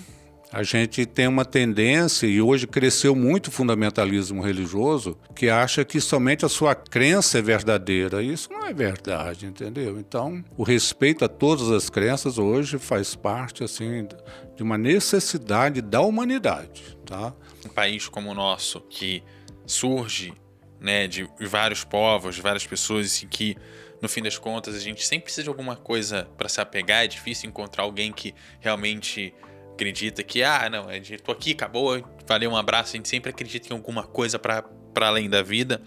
A 0.54 0.64
gente 0.64 1.06
tem 1.06 1.28
uma 1.28 1.46
tendência, 1.46 2.28
e 2.28 2.42
hoje 2.42 2.68
cresceu 2.68 3.16
muito 3.16 3.48
o 3.48 3.52
fundamentalismo 3.52 4.42
religioso, 4.42 5.18
que 5.34 5.50
acha 5.50 5.86
que 5.86 6.02
somente 6.02 6.46
a 6.46 6.50
sua 6.50 6.76
crença 6.76 7.40
é 7.40 7.42
verdadeira. 7.42 8.22
Isso 8.22 8.52
não 8.52 8.66
é 8.66 8.74
verdade, 8.74 9.46
entendeu? 9.46 9.98
Então, 9.98 10.44
o 10.58 10.64
respeito 10.64 11.24
a 11.24 11.30
todas 11.30 11.72
as 11.72 11.90
crenças 11.90 12.38
hoje 12.38 12.78
faz 12.78 13.16
parte, 13.16 13.64
assim, 13.64 14.06
de 14.54 14.62
uma 14.62 14.78
necessidade 14.78 15.82
da 15.82 16.02
humanidade, 16.02 16.98
tá? 17.06 17.34
Um 17.66 17.70
país 17.70 18.10
como 18.10 18.30
o 18.30 18.34
nosso, 18.34 18.82
que 18.82 19.24
surge 19.66 20.34
né, 20.82 21.08
de 21.08 21.30
vários 21.40 21.86
povos, 21.86 22.36
de 22.36 22.42
várias 22.42 22.68
pessoas, 22.68 23.22
e 23.22 23.26
que 23.26 23.56
no 24.02 24.10
fim 24.10 24.22
das 24.22 24.38
contas 24.38 24.76
a 24.76 24.80
gente 24.80 25.06
sempre 25.06 25.26
precisa 25.26 25.44
de 25.44 25.50
alguma 25.50 25.78
coisa 25.78 26.28
para 26.38 26.50
se 26.50 26.60
apegar. 26.60 27.06
É 27.06 27.08
difícil 27.08 27.48
encontrar 27.48 27.84
alguém 27.84 28.12
que 28.12 28.36
realmente 28.60 29.34
acredita 29.82 30.22
que, 30.22 30.44
ah, 30.44 30.70
não, 30.70 30.90
é 30.90 31.00
tô 31.00 31.32
aqui, 31.32 31.52
acabou, 31.52 32.08
valeu, 32.28 32.52
um 32.52 32.56
abraço. 32.56 32.94
A 32.94 32.98
gente 32.98 33.10
sempre 33.10 33.32
acredita 33.32 33.70
em 33.70 33.76
alguma 33.76 34.04
coisa 34.04 34.38
para 34.38 34.64
além 34.96 35.28
da 35.28 35.42
vida. 35.42 35.82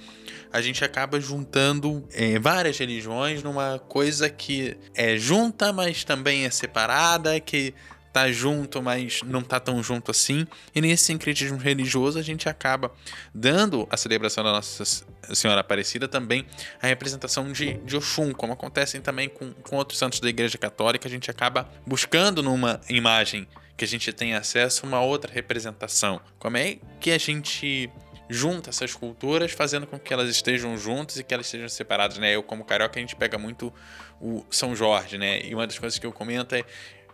A 0.52 0.60
gente 0.60 0.84
acaba 0.84 1.20
juntando 1.20 2.06
é, 2.12 2.38
várias 2.38 2.76
religiões 2.78 3.42
numa 3.42 3.78
coisa 3.78 4.28
que 4.28 4.76
é 4.94 5.16
junta, 5.16 5.72
mas 5.72 6.02
também 6.02 6.44
é 6.44 6.50
separada, 6.50 7.38
que 7.38 7.72
tá 8.12 8.30
junto, 8.30 8.80
mas 8.80 9.22
não 9.24 9.42
tá 9.42 9.58
tão 9.60 9.82
junto 9.82 10.10
assim. 10.10 10.46
E 10.74 10.80
nesse 10.80 11.04
sincretismo 11.04 11.58
religioso, 11.58 12.18
a 12.18 12.22
gente 12.22 12.48
acaba 12.48 12.92
dando 13.32 13.86
a 13.90 13.96
celebração 13.96 14.42
da 14.42 14.52
Nossa 14.52 14.84
Senhora 15.32 15.60
Aparecida 15.60 16.06
também 16.06 16.46
a 16.80 16.86
representação 16.86 17.50
de, 17.50 17.74
de 17.74 17.96
Oxum, 17.96 18.32
como 18.32 18.52
acontece 18.52 19.00
também 19.00 19.28
com, 19.28 19.52
com 19.52 19.76
outros 19.76 19.98
santos 19.98 20.20
da 20.20 20.28
Igreja 20.28 20.58
Católica. 20.58 21.08
A 21.08 21.10
gente 21.10 21.30
acaba 21.30 21.68
buscando 21.84 22.42
numa 22.42 22.80
imagem 22.88 23.48
que 23.76 23.84
a 23.84 23.88
gente 23.88 24.12
tem 24.12 24.34
acesso 24.34 24.84
a 24.84 24.88
uma 24.88 25.00
outra 25.00 25.32
representação. 25.32 26.20
Como 26.38 26.56
é 26.56 26.78
que 27.00 27.10
a 27.10 27.18
gente 27.18 27.90
junta 28.28 28.70
essas 28.70 28.94
culturas, 28.94 29.52
fazendo 29.52 29.86
com 29.86 29.98
que 29.98 30.12
elas 30.12 30.28
estejam 30.30 30.76
juntas 30.78 31.18
e 31.18 31.24
que 31.24 31.34
elas 31.34 31.46
sejam 31.46 31.68
separadas, 31.68 32.18
né? 32.18 32.34
Eu, 32.34 32.42
como 32.42 32.64
carioca, 32.64 32.98
a 32.98 33.00
gente 33.00 33.16
pega 33.16 33.36
muito 33.36 33.72
o 34.20 34.44
São 34.50 34.74
Jorge, 34.74 35.18
né? 35.18 35.44
E 35.44 35.54
uma 35.54 35.66
das 35.66 35.78
coisas 35.78 35.98
que 35.98 36.06
eu 36.06 36.12
comento 36.12 36.54
é 36.54 36.64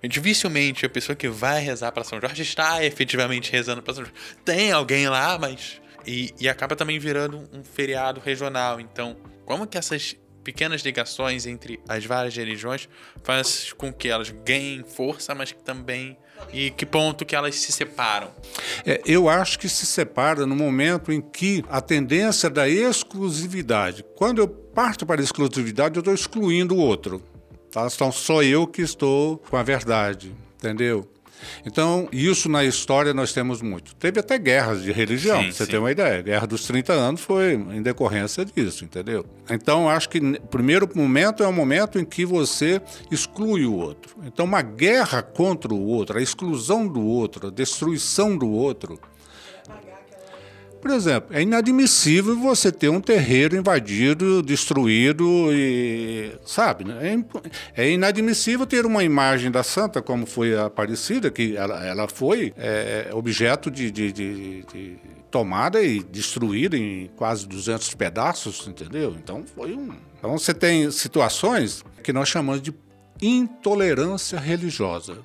dificilmente 0.08 0.86
a 0.86 0.88
pessoa 0.88 1.16
que 1.16 1.28
vai 1.28 1.60
rezar 1.60 1.92
para 1.92 2.04
São 2.04 2.20
Jorge 2.20 2.42
está 2.42 2.84
efetivamente 2.84 3.50
rezando 3.50 3.82
para 3.82 3.94
São 3.94 4.04
Jorge. 4.04 4.18
Tem 4.44 4.72
alguém 4.72 5.08
lá, 5.08 5.38
mas. 5.38 5.80
E, 6.06 6.32
e 6.40 6.48
acaba 6.48 6.74
também 6.74 6.98
virando 6.98 7.46
um 7.52 7.62
feriado 7.62 8.20
regional. 8.20 8.80
Então, 8.80 9.16
como 9.44 9.66
que 9.66 9.76
essas 9.76 10.16
pequenas 10.42 10.80
ligações 10.80 11.44
entre 11.44 11.78
as 11.86 12.06
várias 12.06 12.34
religiões 12.34 12.88
faz 13.22 13.74
com 13.74 13.92
que 13.92 14.08
elas 14.08 14.30
ganhem 14.30 14.82
força, 14.82 15.34
mas 15.34 15.52
que 15.52 15.62
também 15.62 16.16
e 16.52 16.70
que 16.70 16.84
ponto 16.84 17.24
que 17.24 17.34
elas 17.34 17.54
se 17.56 17.72
separam? 17.72 18.30
É, 18.84 19.00
eu 19.06 19.28
acho 19.28 19.58
que 19.58 19.68
se 19.68 19.86
separa 19.86 20.46
no 20.46 20.56
momento 20.56 21.12
em 21.12 21.20
que 21.20 21.64
a 21.68 21.80
tendência 21.80 22.50
da 22.50 22.68
exclusividade. 22.68 24.04
Quando 24.16 24.40
eu 24.40 24.48
parto 24.48 25.06
para 25.06 25.20
a 25.20 25.24
exclusividade, 25.24 25.96
eu 25.96 26.00
estou 26.00 26.14
excluindo 26.14 26.74
o 26.74 26.78
outro. 26.78 27.22
Tá? 27.70 27.86
Então 27.92 28.10
sou 28.10 28.42
eu 28.42 28.66
que 28.66 28.82
estou 28.82 29.38
com 29.38 29.56
a 29.56 29.62
verdade. 29.62 30.34
entendeu? 30.56 31.08
Então, 31.64 32.08
isso 32.12 32.48
na 32.48 32.64
história 32.64 33.12
nós 33.14 33.32
temos 33.32 33.62
muito. 33.62 33.94
Teve 33.96 34.20
até 34.20 34.38
guerras 34.38 34.82
de 34.82 34.92
religião, 34.92 35.42
Sim, 35.42 35.52
você 35.52 35.64
sim. 35.64 35.70
tem 35.70 35.80
uma 35.80 35.90
ideia. 35.90 36.18
A 36.18 36.22
Guerra 36.22 36.46
dos 36.46 36.64
30 36.66 36.92
anos 36.92 37.20
foi 37.20 37.54
em 37.54 37.82
decorrência 37.82 38.44
disso, 38.44 38.84
entendeu? 38.84 39.24
Então, 39.48 39.88
acho 39.88 40.08
que 40.08 40.18
o 40.18 40.40
primeiro 40.48 40.88
momento 40.94 41.42
é 41.42 41.46
o 41.46 41.52
momento 41.52 41.98
em 41.98 42.04
que 42.04 42.24
você 42.24 42.80
exclui 43.10 43.64
o 43.64 43.74
outro. 43.74 44.16
Então, 44.24 44.44
uma 44.44 44.62
guerra 44.62 45.22
contra 45.22 45.72
o 45.72 45.86
outro, 45.86 46.18
a 46.18 46.22
exclusão 46.22 46.86
do 46.86 47.00
outro, 47.00 47.48
a 47.48 47.50
destruição 47.50 48.36
do 48.36 48.48
outro, 48.48 48.98
por 50.80 50.90
exemplo, 50.90 51.34
é 51.36 51.42
inadmissível 51.42 52.36
você 52.38 52.72
ter 52.72 52.88
um 52.88 53.00
terreiro 53.00 53.56
invadido, 53.56 54.42
destruído 54.42 55.24
e. 55.52 56.32
Sabe? 56.46 56.84
né? 56.84 57.22
É, 57.76 57.84
é 57.86 57.90
inadmissível 57.90 58.66
ter 58.66 58.86
uma 58.86 59.04
imagem 59.04 59.50
da 59.50 59.62
santa, 59.62 60.00
como 60.02 60.26
foi 60.26 60.56
a 60.56 60.66
Aparecida, 60.66 61.30
que 61.30 61.56
ela, 61.56 61.84
ela 61.86 62.08
foi 62.08 62.52
é, 62.56 63.10
objeto 63.12 63.70
de, 63.70 63.90
de- 63.90 64.12
de- 64.12 64.62
de 64.72 64.96
tomada 65.30 65.80
e 65.82 66.02
destruída 66.02 66.76
em 66.76 67.08
quase 67.16 67.46
200 67.46 67.94
pedaços, 67.94 68.66
entendeu? 68.66 69.14
Então 69.22 69.44
foi 69.54 69.72
um. 69.74 69.90
Então 70.18 70.36
você 70.36 70.52
tem 70.52 70.90
situações 70.90 71.84
que 72.02 72.12
nós 72.12 72.28
chamamos 72.28 72.60
de 72.60 72.74
intolerância 73.22 74.38
religiosa. 74.38 75.18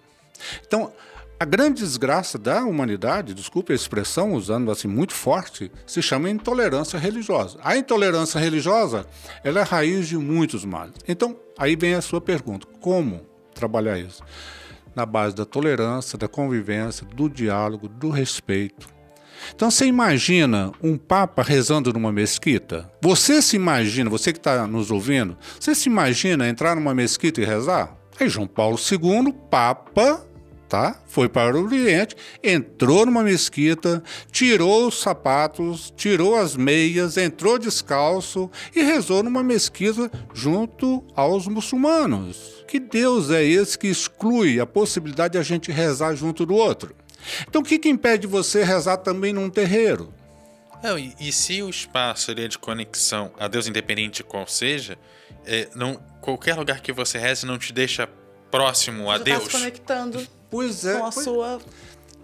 Então, 0.65 0.91
a 1.37 1.43
grande 1.43 1.81
desgraça 1.81 2.37
da 2.37 2.63
humanidade, 2.63 3.33
desculpe 3.33 3.73
a 3.73 3.75
expressão, 3.75 4.33
usando 4.33 4.71
assim 4.71 4.87
muito 4.87 5.13
forte, 5.13 5.69
se 5.85 6.01
chama 6.01 6.29
intolerância 6.29 6.97
religiosa. 6.97 7.59
A 7.61 7.75
intolerância 7.75 8.39
religiosa, 8.39 9.05
ela 9.43 9.59
é 9.59 9.61
a 9.61 9.65
raiz 9.65 10.07
de 10.07 10.17
muitos 10.17 10.63
males. 10.63 10.95
Então, 11.07 11.35
aí 11.57 11.75
vem 11.75 11.93
a 11.93 12.01
sua 12.01 12.21
pergunta: 12.21 12.65
como 12.79 13.21
trabalhar 13.53 13.99
isso? 13.99 14.23
Na 14.95 15.05
base 15.05 15.35
da 15.35 15.43
tolerância, 15.43 16.17
da 16.17 16.27
convivência, 16.27 17.05
do 17.05 17.29
diálogo, 17.29 17.89
do 17.89 18.09
respeito. 18.09 18.87
Então 19.53 19.69
você 19.69 19.85
imagina 19.85 20.71
um 20.81 20.97
papa 20.97 21.43
rezando 21.43 21.91
numa 21.91 22.11
mesquita? 22.11 22.89
Você 23.01 23.41
se 23.41 23.57
imagina, 23.57 24.09
você 24.09 24.31
que 24.31 24.39
está 24.39 24.65
nos 24.65 24.89
ouvindo, 24.89 25.37
você 25.59 25.75
se 25.75 25.89
imagina 25.89 26.47
entrar 26.47 26.75
numa 26.75 26.95
mesquita 26.95 27.41
e 27.41 27.45
rezar? 27.45 27.95
Aí 28.17 28.29
João 28.29 28.47
Paulo 28.47 28.77
II, 28.79 29.33
papa, 29.51 30.25
tá? 30.67 30.99
Foi 31.07 31.29
para 31.29 31.57
o 31.57 31.63
Oriente, 31.63 32.15
entrou 32.43 33.05
numa 33.05 33.23
mesquita, 33.23 34.03
tirou 34.31 34.87
os 34.87 34.99
sapatos, 34.99 35.93
tirou 35.95 36.35
as 36.35 36.55
meias, 36.55 37.17
entrou 37.17 37.57
descalço 37.57 38.49
e 38.75 38.81
rezou 38.81 39.23
numa 39.23 39.43
mesquita 39.43 40.11
junto 40.33 41.03
aos 41.15 41.47
muçulmanos. 41.47 42.63
Que 42.67 42.79
Deus 42.79 43.29
é 43.29 43.43
esse 43.43 43.77
que 43.77 43.87
exclui 43.87 44.59
a 44.59 44.65
possibilidade 44.65 45.33
de 45.33 45.37
a 45.37 45.43
gente 45.43 45.71
rezar 45.71 46.15
junto 46.15 46.45
do 46.45 46.55
outro? 46.55 46.95
Então, 47.47 47.61
o 47.61 47.65
que, 47.65 47.79
que 47.79 47.89
impede 47.89 48.27
você 48.27 48.63
rezar 48.63 48.97
também 48.97 49.33
num 49.33 49.49
terreiro? 49.49 50.13
Não, 50.83 50.99
e, 50.99 51.15
e 51.19 51.31
se 51.31 51.63
o 51.63 51.69
espaço 51.69 52.29
ele 52.29 52.45
é 52.45 52.47
de 52.47 52.59
conexão 52.59 53.31
a 53.39 53.47
Deus, 53.47 53.67
independente 53.67 54.17
de 54.17 54.23
qual 54.23 54.47
seja, 54.47 54.97
é, 55.45 55.67
não, 55.73 55.95
qualquer 56.21 56.55
lugar 56.55 56.81
que 56.81 56.91
você 56.91 57.17
reze 57.17 57.45
não 57.45 57.57
te 57.57 57.73
deixa 57.73 58.07
próximo 58.51 59.09
a 59.09 59.17
Você 59.17 59.23
tá 59.23 59.31
Deus. 59.31 59.43
se 59.43 59.51
conectando 59.51 60.27
Pois 60.49 60.81
com 60.83 61.05
a 61.05 61.11
sua. 61.11 61.59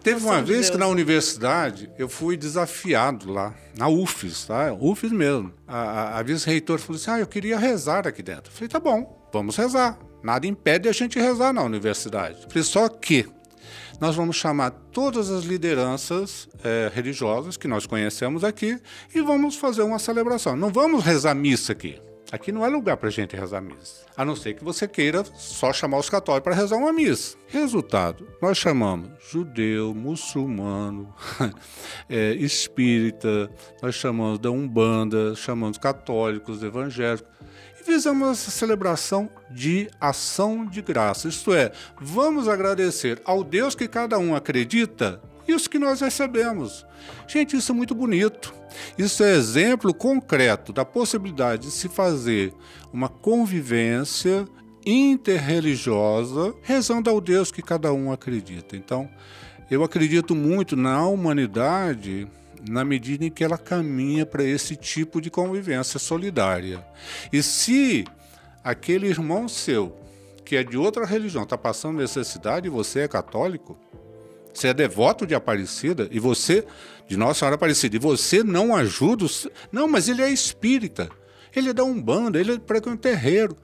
Teve 0.04 0.20
uma 0.20 0.32
noção 0.32 0.44
de 0.44 0.54
vez 0.54 0.70
que 0.70 0.78
na 0.78 0.88
universidade 0.88 1.92
eu 1.98 2.10
fui 2.10 2.36
desafiado 2.36 3.32
lá, 3.32 3.54
na 3.78 3.88
UFES, 3.88 4.46
tá? 4.46 4.74
UFES 4.74 5.12
mesmo. 5.12 5.54
A, 5.68 5.78
a, 5.78 6.20
a 6.20 6.24
vice-reitora 6.24 6.82
falou 6.82 7.00
assim: 7.00 7.12
ah, 7.12 7.20
eu 7.20 7.28
queria 7.28 7.60
rezar 7.60 8.08
aqui 8.08 8.24
dentro. 8.24 8.52
Eu 8.52 8.52
falei: 8.52 8.68
tá 8.68 8.80
bom, 8.80 9.30
vamos 9.32 9.56
rezar. 9.56 10.00
Nada 10.24 10.48
impede 10.48 10.90
a 10.90 10.92
gente 10.92 11.20
rezar 11.20 11.54
na 11.54 11.62
universidade. 11.62 12.42
Eu 12.44 12.50
falei: 12.50 12.64
só 12.64 12.90
que 12.90 13.28
nós 14.00 14.16
vamos 14.16 14.36
chamar 14.36 14.72
todas 14.92 15.30
as 15.30 15.44
lideranças 15.44 16.50
eh, 16.64 16.92
religiosas 16.92 17.56
que 17.56 17.68
nós 17.68 17.86
conhecemos 17.86 18.44
aqui 18.44 18.80
e 19.14 19.22
vamos 19.22 19.56
fazer 19.56 19.84
uma 19.84 20.00
celebração. 20.00 20.56
Não 20.56 20.70
vamos 20.70 21.04
rezar 21.04 21.36
missa 21.36 21.74
aqui. 21.74 22.02
Aqui 22.32 22.50
não 22.50 22.66
é 22.66 22.70
lugar 22.70 22.96
para 22.96 23.10
gente 23.10 23.36
rezar 23.36 23.60
missa. 23.60 24.06
A 24.16 24.24
não 24.24 24.38
ser 24.38 24.54
que 24.54 24.64
você 24.64 24.88
queira 24.88 25.24
só 25.36 25.74
chamar 25.74 25.98
os 25.98 26.10
católicos 26.10 26.46
para 26.46 26.56
rezar 26.56 26.78
uma 26.78 26.94
missa. 26.94 27.36
Resultado: 27.48 28.26
nós 28.42 28.58
chamamos 28.58 29.10
judeu, 29.30 29.94
muçulmano, 29.94 31.14
eh, 32.10 32.36
espírita, 32.40 33.52
nós 33.82 33.96
chamamos 33.96 34.40
da 34.40 34.50
Umbanda, 34.50 35.36
chamamos 35.36 35.78
católicos, 35.78 36.64
evangélicos. 36.64 37.30
E 37.80 37.84
fizemos 37.84 38.30
essa 38.30 38.52
celebração 38.52 39.30
de 39.50 39.90
ação 40.00 40.66
de 40.66 40.82
graça. 40.82 41.28
Isto 41.28 41.54
é, 41.54 41.72
vamos 42.00 42.48
agradecer 42.48 43.22
ao 43.26 43.44
Deus 43.44 43.76
que 43.76 43.88
cada 43.90 44.18
um 44.18 44.36
acredita 44.36 45.22
isso 45.48 45.70
que 45.70 45.80
nós 45.80 46.02
recebemos. 46.02 46.86
Gente, 47.28 47.56
isso 47.56 47.72
é 47.72 47.76
muito 47.76 47.96
bonito. 47.96 48.54
Isso 48.98 49.24
é 49.24 49.34
exemplo 49.34 49.94
concreto 49.94 50.72
da 50.72 50.86
possibilidade 50.86 51.64
de 51.64 51.72
se 51.72 51.90
fazer 51.90 52.54
uma 52.94 53.10
convivência 53.10 54.48
interreligiosa 54.86 56.54
rezando 56.62 57.10
ao 57.10 57.22
Deus 57.22 57.52
que 57.52 57.62
cada 57.62 57.94
um 57.94 58.12
acredita. 58.12 58.76
Então, 58.76 59.10
eu 59.70 59.84
acredito 59.84 60.36
muito 60.36 60.76
na 60.76 61.06
humanidade 61.06 62.28
na 62.70 62.86
medida 62.86 63.26
em 63.26 63.32
que 63.32 63.44
ela 63.44 63.58
caminha 63.58 64.26
para 64.26 64.44
esse 64.44 64.76
tipo 64.76 65.20
de 65.20 65.30
convivência 65.30 66.00
solidária. 66.00 66.86
E 67.32 67.42
se 67.42 68.06
aquele 68.64 69.08
irmão 69.08 69.48
seu, 69.48 69.96
que 70.46 70.56
é 70.56 70.64
de 70.64 70.78
outra 70.78 71.06
religião, 71.06 71.44
está 71.44 71.58
passando 71.58 71.98
necessidade 71.98 72.68
e 72.68 72.70
você 72.70 73.02
é 73.02 73.08
católico, 73.08 73.78
você 74.54 74.70
é 74.70 74.74
devoto 74.74 75.26
de 75.26 75.36
Aparecida 75.36 76.08
e 76.12 76.20
você, 76.20 76.66
de 77.08 77.18
Nossa 77.18 77.40
Senhora 77.40 77.56
Aparecida, 77.56 77.96
e 77.96 78.00
você 78.00 78.44
não 78.44 78.76
ajuda. 78.76 79.26
Os... 79.26 79.48
Não, 79.72 79.88
mas 79.88 80.08
ele 80.08 80.22
é 80.22 80.30
espírita. 80.30 81.10
Ele 81.56 81.70
é 81.70 81.74
da 81.74 81.84
Umbanda, 81.84 82.40
ele 82.40 82.54
é 82.54 82.90
um 82.90 82.98
terreiro. 82.98 83.58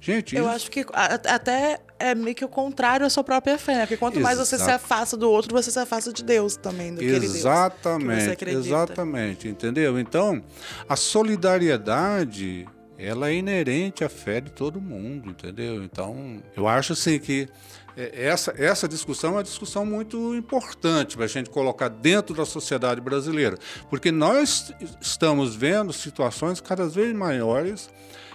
Gente, 0.00 0.34
Eu 0.34 0.46
isso- 0.46 0.54
acho 0.54 0.70
que 0.70 0.84
até 0.92 1.78
é 1.96 2.12
meio 2.12 2.34
que 2.34 2.44
o 2.44 2.48
contrário 2.48 3.06
à 3.06 3.10
sua 3.10 3.22
própria 3.22 3.56
fé, 3.56 3.74
né? 3.76 3.80
Porque 3.82 3.96
quanto 3.96 4.18
mais 4.20 4.36
você 4.36 4.58
se 4.58 4.68
afasta 4.68 5.16
do 5.16 5.30
outro, 5.30 5.54
você 5.54 5.70
se 5.70 5.78
afasta 5.78 6.12
de 6.12 6.24
Deus 6.24 6.56
também, 6.56 6.92
do 6.92 6.96
aquele 7.00 7.20
Deus 7.20 7.32
que 7.32 7.38
Exatamente, 7.38 8.44
exatamente, 8.48 9.48
entendeu? 9.48 10.00
Então, 10.00 10.42
a 10.88 10.96
solidariedade, 10.96 12.66
ela 12.98 13.30
é 13.30 13.34
inerente 13.34 14.02
à 14.02 14.08
fé 14.08 14.40
de 14.40 14.50
todo 14.50 14.80
mundo, 14.80 15.30
entendeu? 15.30 15.84
Então, 15.84 16.42
eu 16.56 16.66
acho 16.66 16.94
assim 16.94 17.20
que 17.20 17.48
essa, 17.96 18.54
essa 18.56 18.88
discussão 18.88 19.30
é 19.30 19.32
uma 19.34 19.42
discussão 19.42 19.84
muito 19.84 20.34
importante 20.34 21.16
para 21.16 21.26
a 21.26 21.28
gente 21.28 21.50
colocar 21.50 21.88
dentro 21.88 22.34
da 22.34 22.44
sociedade 22.44 23.00
brasileira, 23.00 23.58
porque 23.90 24.10
nós 24.10 24.72
estamos 25.00 25.54
vendo 25.54 25.92
situações 25.92 26.60
cada 26.60 26.88
vez 26.88 27.14
maiores 27.14 27.90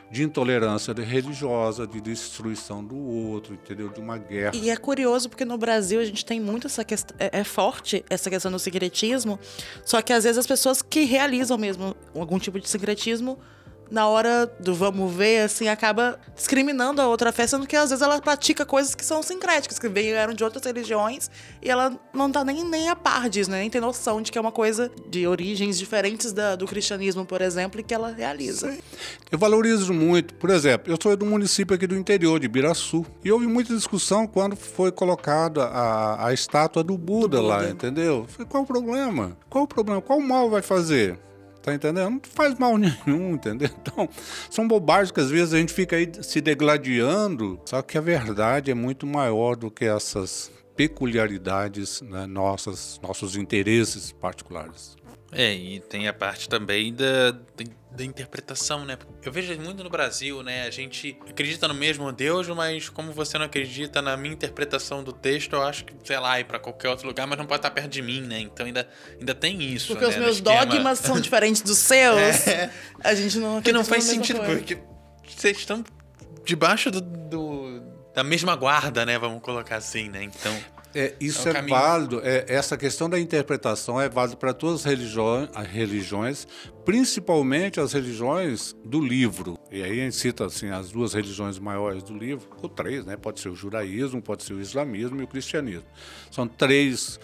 de 0.09 0.23
intolerância 0.23 0.93
religiosa, 0.93 1.85
de 1.85 1.99
destruição 1.99 2.83
do 2.83 2.95
outro, 2.95 3.53
entendeu? 3.53 3.89
De 3.89 3.99
uma 3.99 4.17
guerra. 4.17 4.55
E 4.55 4.69
é 4.69 4.77
curioso 4.77 5.29
porque 5.29 5.43
no 5.43 5.57
Brasil 5.57 5.99
a 5.99 6.05
gente 6.05 6.25
tem 6.25 6.39
muito 6.39 6.67
essa 6.67 6.83
questão. 6.83 7.15
É, 7.19 7.39
é 7.39 7.43
forte 7.43 8.05
essa 8.09 8.29
questão 8.29 8.51
do 8.51 8.59
secretismo. 8.59 9.37
Só 9.83 10.01
que 10.01 10.13
às 10.13 10.23
vezes 10.23 10.37
as 10.37 10.47
pessoas 10.47 10.81
que 10.81 11.03
realizam 11.03 11.57
mesmo 11.57 11.95
algum 12.15 12.39
tipo 12.39 12.59
de 12.59 12.69
secretismo, 12.69 13.37
na 13.89 14.07
hora 14.07 14.45
do 14.59 14.73
vamos 14.75 15.13
ver, 15.13 15.41
assim, 15.43 15.67
acaba 15.67 16.19
discriminando 16.35 17.01
a 17.01 17.07
outra 17.07 17.31
fé, 17.31 17.45
sendo 17.47 17.65
que 17.65 17.75
às 17.75 17.89
vezes 17.89 18.01
ela 18.01 18.19
pratica 18.21 18.65
coisas 18.65 18.93
que 18.95 19.05
são 19.05 19.21
sincréticas, 19.23 19.79
que 19.79 19.87
vieram 19.87 20.33
de 20.33 20.43
outras 20.43 20.63
religiões 20.65 21.29
e 21.61 21.69
ela 21.69 21.97
não 22.13 22.31
tá 22.31 22.43
nem, 22.43 22.63
nem 22.63 22.89
a 22.89 22.95
par 22.95 23.29
disso, 23.29 23.49
né? 23.51 23.59
Nem 23.59 23.69
tem 23.69 23.79
noção 23.81 24.21
de 24.21 24.31
que 24.31 24.37
é 24.37 24.41
uma 24.41 24.51
coisa 24.51 24.91
de 25.09 25.25
origens 25.27 25.77
diferentes 25.77 26.33
da- 26.33 26.55
do 26.55 26.65
cristianismo, 26.67 27.25
por 27.25 27.41
exemplo, 27.41 27.79
e 27.79 27.83
que 27.83 27.93
ela 27.93 28.11
realiza. 28.11 28.77
Eu 29.31 29.37
valorizo 29.37 29.93
muito, 29.93 30.33
por 30.35 30.49
exemplo, 30.49 30.91
eu 30.91 30.97
sou 31.01 31.15
do 31.15 31.25
município 31.25 31.75
aqui 31.75 31.87
do 31.87 31.95
interior, 31.95 32.39
de 32.39 32.47
Biraçu, 32.47 33.05
e 33.23 33.31
houve 33.31 33.47
muita 33.47 33.73
discussão 33.75 34.27
quando 34.27 34.55
foi 34.55 34.91
colocada 34.91 35.63
a, 35.65 36.27
a 36.27 36.33
estátua 36.33 36.83
do 36.83 36.97
Buda, 36.97 37.41
lá, 37.41 37.57
Buda. 37.59 37.69
entendeu? 37.69 38.17
Eu 38.19 38.27
falei, 38.27 38.47
qual 38.49 38.63
o 38.63 38.65
problema? 38.65 39.37
Qual 39.49 39.63
o 39.63 39.67
problema? 39.67 40.01
Qual 40.01 40.19
mal 40.19 40.49
vai 40.49 40.61
fazer? 40.61 41.17
Tá 41.67 41.73
entendendo? 41.73 42.11
Não 42.11 42.21
faz 42.23 42.57
mal 42.57 42.77
nenhum, 42.79 43.31
entendeu? 43.31 43.69
Então, 43.81 44.07
são 44.49 44.65
bobagens 44.65 45.11
que 45.11 45.19
às 45.19 45.29
vezes 45.29 45.53
a 45.53 45.57
gente 45.57 45.73
fica 45.73 45.97
aí 45.97 46.09
se 46.21 46.39
degladiando, 46.39 47.59
só 47.65 47.81
que 47.81 47.97
a 47.97 48.01
verdade 48.01 48.71
é 48.71 48.73
muito 48.73 49.05
maior 49.05 49.57
do 49.57 49.69
que 49.69 49.83
essas 49.83 50.49
peculiaridades 50.77 52.01
né, 52.03 52.25
nossas, 52.25 52.97
nossos 53.03 53.35
interesses 53.35 54.13
particulares. 54.13 54.95
É, 55.31 55.53
e 55.53 55.79
tem 55.81 56.07
a 56.07 56.13
parte 56.13 56.47
também 56.47 56.93
da, 56.93 57.31
da, 57.31 57.37
da 57.91 58.03
interpretação, 58.05 58.85
né? 58.85 58.97
Eu 59.23 59.31
vejo 59.31 59.53
muito 59.59 59.83
no 59.83 59.89
Brasil, 59.89 60.41
né? 60.41 60.65
A 60.65 60.69
gente 60.71 61.17
acredita 61.29 61.67
no 61.67 61.73
mesmo 61.73 62.09
Deus, 62.13 62.47
mas 62.47 62.87
como 62.87 63.11
você 63.11 63.37
não 63.37 63.45
acredita 63.45 64.01
na 64.01 64.15
minha 64.15 64.33
interpretação 64.33 65.03
do 65.03 65.11
texto, 65.11 65.53
eu 65.53 65.63
acho 65.63 65.83
que, 65.83 65.93
sei 66.05 66.17
lá, 66.17 66.39
ir 66.39 66.45
pra 66.45 66.59
qualquer 66.59 66.87
outro 66.89 67.07
lugar, 67.07 67.27
mas 67.27 67.37
não 67.37 67.45
pode 67.45 67.59
estar 67.59 67.71
perto 67.71 67.89
de 67.89 68.01
mim, 68.01 68.21
né? 68.21 68.39
Então 68.39 68.65
ainda, 68.65 68.87
ainda 69.19 69.35
tem 69.35 69.61
isso. 69.61 69.87
Porque 69.89 70.05
né, 70.05 70.11
os 70.11 70.15
meus 70.17 70.35
esquema. 70.37 70.65
dogmas 70.65 70.99
são 70.99 71.19
diferentes 71.19 71.61
dos 71.61 71.77
seus. 71.77 72.17
É. 72.47 72.69
A 73.03 73.13
gente 73.13 73.37
não 73.37 73.61
Que 73.61 73.73
não 73.73 73.83
faz 73.83 74.05
sentido, 74.05 74.39
coisa. 74.39 74.55
porque 74.57 74.77
vocês 75.27 75.57
estão 75.57 75.83
debaixo 76.45 76.89
do, 76.89 77.01
do- 77.01 77.81
da 78.15 78.23
mesma 78.23 78.55
guarda, 78.55 79.05
né? 79.05 79.19
Vamos 79.19 79.41
colocar 79.41 79.75
assim, 79.75 80.07
né? 80.09 80.23
Então. 80.23 80.57
É, 80.95 81.13
isso 81.19 81.47
É 81.47 81.49
é, 81.49 81.51
um 81.51 81.53
caminho. 81.55 81.77
válido, 81.77 82.21
é, 82.23 82.45
essa 82.47 82.77
questão 82.77 83.09
da 83.09 83.19
interpretação 83.19 83.99
é 83.99 84.09
válida 84.09 84.37
para 84.37 84.53
todas 84.53 84.81
as 84.81 84.85
religiões, 84.85 85.49
as 85.53 85.67
religiões, 85.67 86.47
principalmente 86.85 87.79
as 87.79 87.93
religiões 87.93 88.75
do 88.83 88.99
livro. 88.99 89.57
E 89.71 89.83
aí 89.83 90.01
a 90.01 90.03
gente 90.03 90.15
cita 90.15 90.45
assim, 90.45 90.69
as 90.69 90.91
duas 90.91 91.13
religiões 91.13 91.59
maiores 91.59 92.03
do 92.03 92.17
livro, 92.17 92.47
ou 92.61 92.69
três, 92.69 93.05
né? 93.05 93.17
pode 93.17 93.39
ser 93.39 93.49
o 93.49 93.55
judaísmo, 93.55 94.21
pode 94.21 94.43
ser 94.43 94.53
o 94.53 94.61
islamismo 94.61 95.19
e 95.21 95.23
o 95.23 95.27
cristianismo. 95.27 95.87
São 96.31 96.47
três 96.47 97.19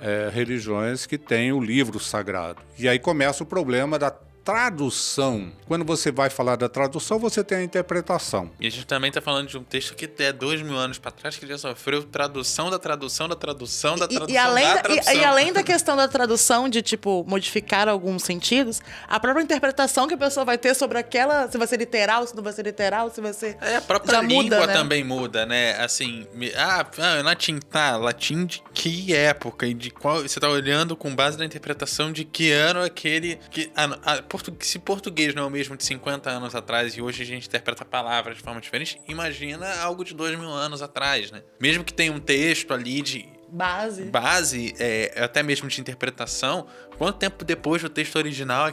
é, 0.00 0.30
religiões 0.32 1.06
que 1.06 1.18
têm 1.18 1.52
o 1.52 1.60
livro 1.60 2.00
sagrado. 2.00 2.62
E 2.78 2.88
aí 2.88 2.98
começa 2.98 3.42
o 3.42 3.46
problema 3.46 3.98
da 3.98 4.10
tradução. 4.50 5.52
Quando 5.66 5.84
você 5.84 6.10
vai 6.10 6.28
falar 6.30 6.56
da 6.56 6.68
tradução, 6.68 7.18
você 7.18 7.42
tem 7.44 7.58
a 7.58 7.62
interpretação. 7.62 8.50
E 8.60 8.66
a 8.66 8.70
gente 8.70 8.86
também 8.86 9.10
tá 9.10 9.20
falando 9.20 9.48
de 9.48 9.56
um 9.56 9.62
texto 9.62 9.94
que 9.94 10.08
é 10.18 10.32
dois 10.32 10.60
mil 10.62 10.76
anos 10.76 10.98
para 10.98 11.10
trás, 11.10 11.36
que 11.36 11.46
já 11.46 11.56
sofreu 11.58 12.02
tradução 12.02 12.70
da 12.70 12.78
tradução 12.78 13.28
da 13.28 13.36
tradução 13.36 13.96
da 13.96 14.06
E- 14.06 14.08
tradução 14.08 14.34
E, 14.34 14.36
além 14.38 14.64
da 14.66 14.74
da, 14.74 14.80
e- 14.80 14.82
tradução. 14.82 15.14
e 15.14 15.24
além 15.24 15.52
da 15.52 15.62
questão 15.62 15.96
da 15.96 16.08
tradução, 16.08 16.68
de, 16.68 16.82
tipo, 16.82 17.24
modificar 17.28 17.88
alguns 17.88 18.22
sentidos, 18.22 18.80
a 19.08 19.18
própria 19.20 19.42
interpretação 19.42 20.06
que 20.08 20.14
a 20.14 20.18
pessoa 20.18 20.44
vai 20.44 20.58
ter 20.58 20.74
sobre 20.74 20.98
aquela, 20.98 21.48
se 21.50 21.56
vai 21.56 21.66
ser 21.66 21.76
literal, 21.78 22.26
se 22.26 22.34
não 22.34 22.42
vai 22.42 22.52
ser 22.52 22.62
literal, 22.64 23.10
se 23.10 23.20
vai 23.20 23.32
ser... 23.32 23.56
É, 23.60 23.76
a 23.76 23.80
própria 23.80 24.14
Já 24.16 24.22
língua 24.22 24.42
muda, 24.42 24.66
né? 24.66 24.72
também 24.72 25.04
muda, 25.04 25.46
né? 25.46 25.72
Assim, 25.82 26.26
me- 26.34 26.52
ah, 26.54 26.86
ah, 26.98 27.22
latim, 27.22 27.58
tá, 27.58 27.96
latim 27.96 28.46
de 28.46 28.62
que 28.74 29.14
época 29.14 29.66
e 29.66 29.74
de 29.74 29.90
qual. 29.90 30.22
Você 30.22 30.40
tá 30.40 30.48
olhando 30.48 30.96
com 30.96 31.14
base 31.14 31.38
na 31.38 31.44
interpretação 31.44 32.12
de 32.12 32.24
que 32.24 32.50
ano 32.50 32.82
aquele. 32.82 33.36
Que, 33.50 33.70
ah, 33.76 33.98
ah, 34.04 34.22
portu- 34.42 34.64
se 34.66 34.78
português 34.78 35.34
não 35.34 35.42
é 35.44 35.46
o 35.46 35.50
mesmo 35.50 35.76
de 35.76 35.84
50 35.84 36.30
anos 36.30 36.54
atrás 36.54 36.96
e 36.96 37.02
hoje 37.02 37.22
a 37.22 37.26
gente 37.26 37.46
interpreta 37.46 37.84
palavras 37.84 38.36
de 38.36 38.42
forma 38.42 38.60
diferente, 38.60 39.00
imagina 39.08 39.80
algo 39.80 40.04
de 40.04 40.14
dois 40.14 40.38
mil 40.38 40.48
anos 40.50 40.82
atrás, 40.82 41.30
né? 41.30 41.42
Mesmo 41.60 41.84
que 41.84 41.92
tenha 41.92 42.12
um 42.12 42.18
texto 42.20 42.72
ali 42.72 43.02
de 43.02 43.28
Base. 43.48 44.04
base, 44.04 44.74
é, 44.78 45.22
até 45.22 45.42
mesmo 45.42 45.68
de 45.68 45.80
interpretação, 45.80 46.66
quanto 46.96 47.18
tempo 47.18 47.44
depois 47.44 47.82
do 47.82 47.88
texto 47.88 48.16
original 48.16 48.72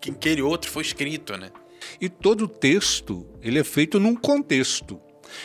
que 0.00 0.10
aquele 0.10 0.42
outro 0.42 0.70
foi 0.70 0.82
escrito, 0.82 1.36
né? 1.36 1.50
E 2.00 2.08
todo 2.08 2.46
texto, 2.46 3.26
ele 3.42 3.58
é 3.58 3.64
feito 3.64 3.98
num 3.98 4.14
contexto. 4.14 5.00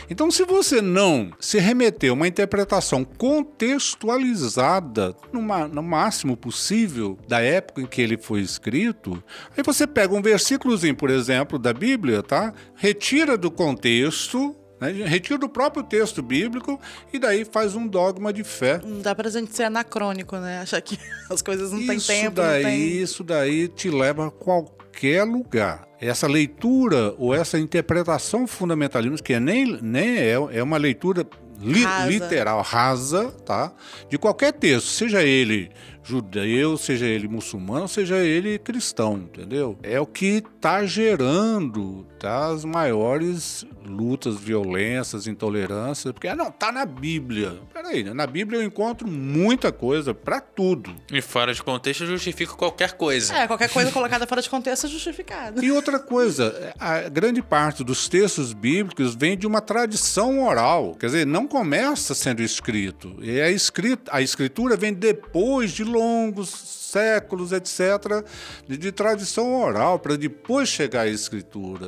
Então, 0.10 0.32
se 0.32 0.46
você 0.46 0.82
não 0.82 1.32
se 1.40 1.60
remeter 1.60 2.12
a 2.12 2.14
uma 2.14 2.28
interpretação 2.28 3.04
contextualizada 3.04 5.16
no, 5.32 5.84
máximo 5.84 6.36
possível 6.36 7.18
da 7.28 7.42
época 7.42 7.82
em 7.82 7.86
que 7.86 8.02
ele 8.02 8.18
foi 8.18 8.42
escrito, 8.42 9.24
aí 9.56 9.64
você 9.64 9.88
pega 9.88 10.14
um 10.14 10.22
versículozinho, 10.22 10.96
por 10.96 11.10
exemplo, 11.10 11.60
da 11.60 11.74
Bíblia, 11.74 12.24
tá? 12.24 12.54
Retira 12.76 13.38
do 13.38 13.52
contexto, 13.52 14.56
né? 14.80 14.92
retira 14.92 15.38
do 15.38 15.50
próprio 15.50 15.84
texto 15.84 16.22
bíblico 16.22 16.80
e 17.12 17.20
daí 17.20 17.46
faz 17.46 17.76
um 17.76 17.88
dogma 17.88 18.32
de 18.32 18.44
fé. 18.44 18.80
Não 18.84 19.02
dá 19.02 19.16
pra 19.16 19.30
gente 19.30 19.56
ser 19.56 19.64
anacrônico, 19.64 20.38
né? 20.38 20.60
Achar 20.60 20.82
que 20.82 20.98
as 21.30 21.42
coisas 21.42 21.72
não 21.72 21.86
têm 21.86 21.98
isso 21.98 22.08
tempo, 22.08 22.36
daí, 22.36 22.64
tem... 22.64 23.02
Isso 23.02 23.24
daí 23.24 23.68
te 23.68 23.90
leva 23.90 24.28
a 24.28 24.32
qualquer 24.32 24.87
lugar. 25.24 25.88
Essa 26.00 26.28
leitura 26.28 27.14
ou 27.18 27.34
essa 27.34 27.58
interpretação 27.60 28.46
fundamentalista, 28.48 29.24
que 29.24 29.34
é 29.34 29.40
nem, 29.40 29.80
nem 29.82 30.18
é, 30.18 30.32
é 30.52 30.64
uma 30.64 30.78
leitura 30.78 31.26
li- 31.60 31.84
Rasa. 31.84 32.08
literal, 32.10 32.62
rasa, 32.62 33.32
tá? 33.46 33.72
De 34.10 34.18
qualquer 34.18 34.54
texto, 34.54 34.88
seja 34.88 35.24
ele 35.24 35.72
judeu, 36.08 36.78
seja 36.78 37.06
ele 37.06 37.28
muçulmano, 37.28 37.88
seja 37.88 38.18
ele 38.18 38.58
cristão, 38.58 39.18
entendeu? 39.18 39.78
É 39.84 40.00
o 40.00 40.06
que 40.06 40.44
está 40.56 40.86
gerando 40.86 42.06
tá, 42.18 42.48
as 42.48 42.64
maiores 42.64 43.66
lutas, 43.88 44.38
violências, 44.38 45.28
intolerâncias, 45.28 46.12
porque 46.12 46.28
ah, 46.28 46.36
não, 46.36 46.52
tá 46.52 46.72
na 46.72 46.86
Bíblia. 46.86 47.60
Peraí, 47.74 48.04
né? 48.04 48.14
na 48.14 48.28
Bíblia 48.28 48.60
eu 48.60 48.64
encontro 48.64 49.08
muita 49.08 49.72
coisa 49.72 50.14
para 50.14 50.42
tudo. 50.42 50.94
E 51.12 51.22
fora 51.22 51.54
de 51.54 51.64
contexto 51.64 52.06
justifica 52.06 52.54
qualquer 52.54 52.94
coisa. 52.94 53.34
É, 53.34 53.48
qualquer 53.48 53.70
coisa 53.70 53.90
colocada 53.94 54.28
fora 54.28 54.42
de 54.42 54.50
contexto 54.50 54.88
é 54.88 54.90
justificada. 54.90 55.64
E 55.64 55.72
outra 55.72 56.00
coisa, 56.00 56.74
a 56.80 57.08
grande 57.08 57.42
parte 57.42 57.84
dos 57.84 58.08
textos 58.10 58.52
bíblicos 58.54 59.16
vem 59.16 59.38
de 59.38 59.48
uma 59.48 59.62
tradição 59.62 60.46
oral, 60.46 60.96
quer 61.00 61.08
dizer, 61.08 61.26
não 61.26 61.48
começa 61.48 62.14
sendo 62.14 62.42
escrito. 62.42 63.16
E 63.22 63.40
a, 63.40 63.50
escrita, 63.50 64.12
a 64.14 64.22
escritura 64.22 64.76
vem 64.76 64.94
depois 64.94 65.72
de 65.72 65.84
longos 65.98 66.77
séculos, 66.92 67.52
etc., 67.52 68.24
de, 68.68 68.78
de 68.78 68.92
tradição 68.92 69.56
oral, 69.62 70.00
para 70.00 70.16
depois 70.16 70.70
chegar 70.70 71.02
à 71.02 71.08
escritura. 71.08 71.88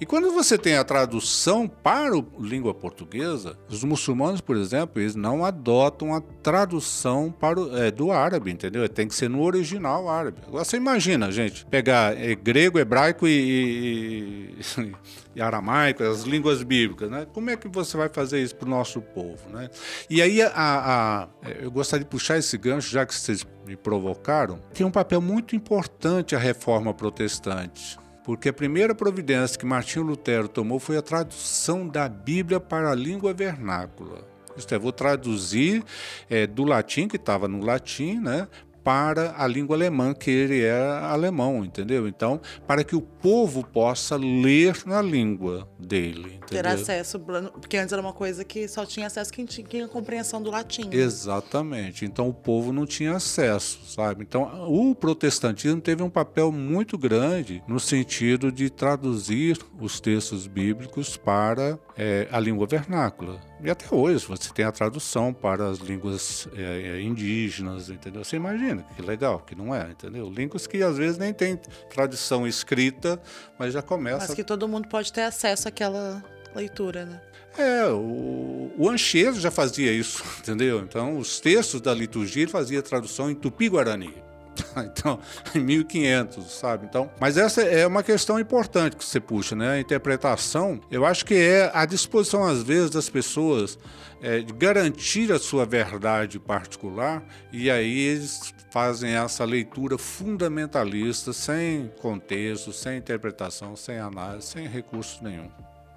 E 0.00 0.06
quando 0.06 0.30
você 0.32 0.56
tem 0.56 0.76
a 0.76 0.84
tradução 0.84 1.68
para 1.68 2.14
a 2.16 2.22
língua 2.38 2.72
portuguesa, 2.74 3.56
os 3.68 3.84
muçulmanos, 3.84 4.40
por 4.40 4.56
exemplo, 4.56 5.00
eles 5.00 5.14
não 5.14 5.44
adotam 5.44 6.14
a 6.14 6.20
tradução 6.20 7.30
para 7.30 7.60
o, 7.60 7.76
é, 7.76 7.90
do 7.90 8.10
árabe, 8.10 8.50
entendeu? 8.50 8.88
Tem 8.88 9.06
que 9.06 9.14
ser 9.14 9.28
no 9.28 9.42
original 9.42 10.08
árabe. 10.08 10.38
Agora 10.46 10.64
você 10.64 10.76
imagina, 10.76 11.30
gente, 11.30 11.66
pegar 11.66 12.16
é, 12.18 12.34
grego, 12.34 12.78
hebraico 12.78 13.26
e, 13.28 14.54
e, 14.78 14.90
e 15.36 15.40
aramaico, 15.40 16.02
as 16.02 16.22
línguas 16.22 16.62
bíblicas, 16.62 17.10
né? 17.10 17.26
Como 17.32 17.50
é 17.50 17.56
que 17.56 17.68
você 17.68 17.96
vai 17.96 18.08
fazer 18.08 18.42
isso 18.42 18.56
para 18.56 18.66
o 18.66 18.70
nosso 18.70 19.00
povo, 19.00 19.48
né? 19.50 19.68
E 20.08 20.20
aí, 20.22 20.42
a, 20.42 20.50
a- 20.54 21.28
eu 21.60 21.70
gostaria 21.70 22.04
de 22.04 22.10
puxar 22.10 22.38
esse 22.38 22.56
gancho, 22.56 22.90
já 22.90 23.04
que 23.06 23.14
vocês 23.14 23.44
me 23.70 23.76
provocaram, 23.76 24.58
tem 24.74 24.84
um 24.84 24.90
papel 24.90 25.20
muito 25.20 25.54
importante 25.54 26.34
a 26.34 26.38
reforma 26.38 26.92
protestante. 26.92 27.96
Porque 28.24 28.48
a 28.48 28.52
primeira 28.52 28.94
providência 28.96 29.56
que 29.56 29.64
Martinho 29.64 30.04
Lutero 30.04 30.48
tomou 30.48 30.80
foi 30.80 30.96
a 30.96 31.02
tradução 31.02 31.86
da 31.86 32.08
Bíblia 32.08 32.58
para 32.58 32.90
a 32.90 32.94
língua 32.96 33.32
vernácula. 33.32 34.28
Isto 34.56 34.74
é, 34.74 34.78
vou 34.78 34.90
traduzir 34.90 35.84
eh, 36.28 36.48
do 36.48 36.64
latim, 36.64 37.06
que 37.06 37.14
estava 37.14 37.46
no 37.46 37.64
latim, 37.64 38.18
né, 38.18 38.48
para 38.90 39.36
a 39.38 39.46
língua 39.46 39.76
alemã, 39.76 40.12
que 40.12 40.32
ele 40.32 40.60
era 40.64 41.06
alemão, 41.12 41.64
entendeu? 41.64 42.08
Então, 42.08 42.40
para 42.66 42.82
que 42.82 42.96
o 42.96 43.00
povo 43.00 43.64
possa 43.64 44.16
ler 44.16 44.82
na 44.84 45.00
língua 45.00 45.68
dele, 45.78 46.40
Ter 46.48 46.56
entendeu? 46.58 46.72
acesso, 46.72 47.20
porque 47.20 47.76
antes 47.76 47.92
era 47.92 48.02
uma 48.02 48.12
coisa 48.12 48.44
que 48.44 48.66
só 48.66 48.84
tinha 48.84 49.06
acesso 49.06 49.32
quem 49.32 49.44
tinha, 49.44 49.86
compreensão 49.86 50.42
do 50.42 50.50
latim. 50.50 50.88
né? 50.88 50.96
Exatamente. 50.96 52.04
Então 52.04 52.28
o 52.28 52.34
povo 52.34 52.72
não 52.72 52.84
tinha 52.84 53.14
acesso, 53.14 53.78
sabe? 53.86 54.24
Então 54.24 54.66
o 54.68 54.92
protestantismo 54.92 55.80
teve 55.80 56.02
um 56.02 56.10
papel 56.10 56.50
muito 56.50 56.98
grande 56.98 57.62
no 57.68 57.78
sentido 57.78 58.50
de 58.50 58.70
traduzir 58.70 59.56
os 59.80 60.00
textos 60.00 60.48
bíblicos 60.48 61.16
para 61.16 61.78
eh, 61.96 62.26
a 62.32 62.40
língua 62.40 62.66
vernácula. 62.66 63.38
E 63.62 63.70
até 63.70 63.86
hoje 63.94 64.26
você 64.26 64.50
tem 64.52 64.64
a 64.64 64.72
tradução 64.72 65.32
para 65.32 65.68
as 65.68 65.78
línguas 65.78 66.48
eh, 66.56 66.96
eh, 66.96 67.02
indígenas, 67.02 67.90
entendeu? 67.90 68.24
Você 68.24 68.36
imagina 68.36 68.79
que 68.94 69.02
legal, 69.02 69.40
que 69.40 69.54
não 69.54 69.74
é, 69.74 69.90
entendeu? 69.90 70.30
Línguas 70.30 70.66
que 70.66 70.82
às 70.82 70.96
vezes 70.96 71.18
nem 71.18 71.32
tem 71.32 71.58
tradição 71.88 72.46
escrita, 72.46 73.20
mas 73.58 73.72
já 73.72 73.82
começa 73.82 74.26
Mas 74.26 74.34
que 74.34 74.44
todo 74.44 74.66
mundo 74.68 74.88
pode 74.88 75.12
ter 75.12 75.22
acesso 75.22 75.68
àquela 75.68 76.22
leitura, 76.54 77.04
né? 77.04 77.20
é, 77.58 77.86
o, 77.88 78.70
o 78.76 78.88
Anchieta 78.88 79.38
já 79.38 79.50
fazia 79.50 79.92
isso, 79.92 80.22
entendeu? 80.40 80.80
Então, 80.80 81.18
os 81.18 81.40
textos 81.40 81.80
da 81.80 81.92
liturgia 81.94 82.44
ele 82.44 82.50
fazia 82.50 82.82
tradução 82.82 83.30
em 83.30 83.34
tupi-guarani. 83.34 84.14
Então, 84.76 85.18
em 85.54 85.60
1500, 85.60 86.44
sabe? 86.52 86.84
Então, 86.84 87.10
mas 87.18 87.38
essa 87.38 87.62
é 87.62 87.86
uma 87.86 88.02
questão 88.02 88.38
importante 88.38 88.94
que 88.94 89.04
você 89.04 89.18
puxa, 89.18 89.56
né? 89.56 89.70
A 89.72 89.80
interpretação, 89.80 90.80
eu 90.90 91.06
acho 91.06 91.24
que 91.24 91.34
é 91.34 91.70
a 91.72 91.86
disposição, 91.86 92.44
às 92.44 92.62
vezes, 92.62 92.90
das 92.90 93.08
pessoas 93.08 93.78
é, 94.20 94.40
de 94.40 94.52
garantir 94.52 95.32
a 95.32 95.38
sua 95.38 95.64
verdade 95.64 96.38
particular 96.38 97.22
e 97.50 97.70
aí 97.70 97.98
eles 98.00 98.52
fazem 98.70 99.14
essa 99.14 99.44
leitura 99.44 99.98
fundamentalista, 99.98 101.32
sem 101.32 101.88
contexto, 102.00 102.72
sem 102.72 102.98
interpretação, 102.98 103.74
sem 103.76 103.98
análise, 103.98 104.46
sem 104.46 104.66
recurso 104.66 105.22
nenhum. 105.22 105.50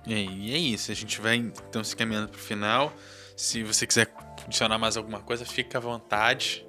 E 0.05 0.53
é 0.53 0.57
isso. 0.57 0.91
A 0.91 0.95
gente 0.95 1.21
vai 1.21 1.35
então 1.35 1.83
se 1.83 1.95
caminhando 1.95 2.29
pro 2.29 2.39
final. 2.39 2.93
Se 3.37 3.63
você 3.63 3.87
quiser 3.87 4.11
adicionar 4.45 4.77
mais 4.77 4.97
alguma 4.97 5.19
coisa, 5.19 5.45
fica 5.45 5.77
à 5.77 5.81
vontade. 5.81 6.65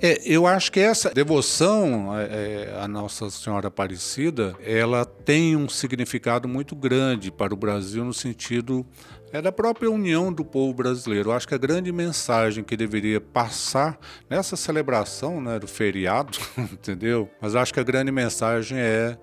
É, 0.00 0.20
eu 0.24 0.46
acho 0.46 0.70
que 0.70 0.80
essa 0.80 1.10
devoção 1.10 2.16
é, 2.18 2.74
à 2.80 2.88
Nossa 2.88 3.30
Senhora 3.30 3.68
Aparecida, 3.68 4.54
ela 4.62 5.04
tem 5.04 5.56
um 5.56 5.68
significado 5.68 6.48
muito 6.48 6.74
grande 6.74 7.30
para 7.30 7.52
o 7.52 7.56
Brasil 7.56 8.04
no 8.04 8.14
sentido 8.14 8.86
é 9.32 9.42
da 9.42 9.50
própria 9.50 9.90
união 9.90 10.32
do 10.32 10.44
povo 10.44 10.72
brasileiro. 10.72 11.30
Eu 11.30 11.34
acho 11.34 11.48
que 11.48 11.54
a 11.54 11.58
grande 11.58 11.90
mensagem 11.90 12.62
que 12.62 12.76
deveria 12.76 13.20
passar 13.20 13.98
nessa 14.30 14.56
celebração 14.56 15.40
né, 15.40 15.58
do 15.58 15.66
feriado, 15.66 16.38
entendeu? 16.56 17.28
Mas 17.40 17.54
acho 17.54 17.74
que 17.74 17.80
a 17.80 17.82
grande 17.82 18.12
mensagem 18.12 18.78
é, 18.78 19.18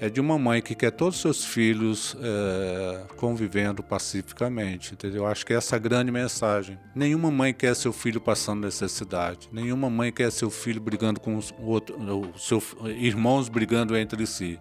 é 0.00 0.10
de 0.10 0.20
uma 0.20 0.38
mãe 0.38 0.60
que 0.60 0.74
quer 0.74 0.90
todos 0.90 1.16
os 1.16 1.22
seus 1.22 1.44
filhos 1.44 2.16
é, 2.20 3.04
convivendo 3.16 3.82
pacificamente, 3.82 4.92
entendeu? 4.92 5.22
Eu 5.22 5.26
acho 5.26 5.44
que 5.44 5.54
essa 5.54 5.74
é 5.74 5.76
a 5.76 5.78
grande 5.78 6.10
mensagem. 6.10 6.78
Nenhuma 6.94 7.30
mãe 7.30 7.54
quer 7.54 7.74
seu 7.74 7.92
filho 7.92 8.20
passando 8.20 8.64
necessidade. 8.64 9.48
Nenhuma 9.50 9.88
mãe 9.88 10.12
quer 10.12 10.30
seu 10.30 10.50
filho 10.50 10.80
brigando 10.80 11.18
com 11.18 11.36
os 11.36 11.54
outro, 11.58 11.96
o 11.98 12.38
seu, 12.38 12.62
irmãos 12.84 13.48
brigando 13.48 13.96
entre 13.96 14.26
si. 14.26 14.60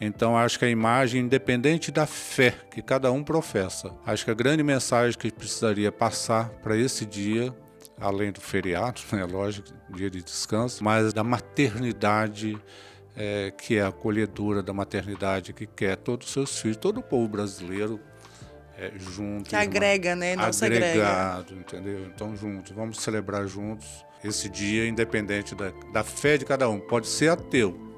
Então 0.00 0.36
acho 0.36 0.58
que 0.58 0.64
a 0.64 0.70
imagem, 0.70 1.22
independente 1.22 1.90
da 1.90 2.06
fé 2.06 2.54
que 2.70 2.82
cada 2.82 3.10
um 3.12 3.22
professa, 3.22 3.94
acho 4.04 4.24
que 4.24 4.30
a 4.30 4.34
grande 4.34 4.62
mensagem 4.62 5.18
que 5.18 5.30
precisaria 5.30 5.92
passar 5.92 6.48
para 6.62 6.76
esse 6.76 7.06
dia 7.06 7.54
além 8.00 8.32
do 8.32 8.40
feriado, 8.40 9.00
né, 9.12 9.24
lógico, 9.24 9.68
dia 9.90 10.10
de 10.10 10.22
descanso, 10.22 10.82
mas 10.82 11.12
da 11.12 11.22
maternidade 11.22 12.60
é, 13.16 13.50
que 13.50 13.76
é 13.76 13.82
a 13.82 13.88
acolhedora 13.88 14.62
da 14.62 14.72
maternidade 14.72 15.52
que 15.52 15.66
quer 15.66 15.96
todos 15.96 16.26
os 16.28 16.32
seus 16.32 16.58
filhos, 16.58 16.76
todo 16.76 16.98
o 16.98 17.02
povo 17.02 17.28
brasileiro 17.28 18.00
é, 18.76 18.92
junto. 18.96 19.48
Que 19.48 19.56
agrega, 19.56 20.16
né? 20.16 20.34
Nossa 20.34 20.66
agregado, 20.66 21.54
agrega. 21.54 21.60
entendeu? 21.60 22.06
Então, 22.06 22.36
juntos, 22.36 22.72
vamos 22.72 22.98
celebrar 22.98 23.46
juntos 23.46 24.04
esse 24.24 24.48
dia, 24.48 24.86
independente 24.86 25.54
da, 25.54 25.72
da 25.92 26.02
fé 26.02 26.38
de 26.38 26.44
cada 26.44 26.68
um. 26.68 26.80
Pode 26.80 27.06
ser 27.06 27.30
ateu, 27.30 27.91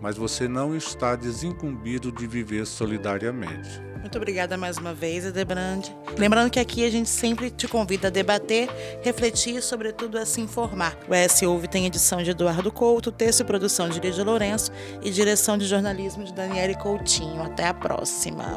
mas 0.00 0.16
você 0.16 0.46
não 0.48 0.76
está 0.76 1.16
desincumbido 1.16 2.10
de 2.12 2.26
viver 2.26 2.66
solidariamente. 2.66 3.80
Muito 4.00 4.16
obrigada 4.16 4.56
mais 4.56 4.78
uma 4.78 4.94
vez, 4.94 5.26
Edebrand. 5.26 5.82
Lembrando 6.16 6.50
que 6.50 6.60
aqui 6.60 6.84
a 6.84 6.90
gente 6.90 7.10
sempre 7.10 7.50
te 7.50 7.66
convida 7.66 8.08
a 8.08 8.10
debater, 8.10 8.68
refletir 9.02 9.56
e, 9.56 9.62
sobretudo, 9.62 10.18
a 10.18 10.24
se 10.24 10.40
informar. 10.40 10.96
O 11.08 11.14
S 11.14 11.44
Ouve 11.44 11.68
tem 11.68 11.84
edição 11.84 12.22
de 12.22 12.30
Eduardo 12.30 12.70
Couto, 12.70 13.10
texto 13.10 13.40
e 13.40 13.44
produção 13.44 13.88
de 13.88 14.00
Lídia 14.00 14.24
Lourenço 14.24 14.70
e 15.02 15.10
direção 15.10 15.58
de 15.58 15.66
jornalismo 15.66 16.24
de 16.24 16.32
Daniele 16.32 16.76
Coutinho. 16.76 17.42
Até 17.42 17.66
a 17.66 17.74
próxima. 17.74 18.56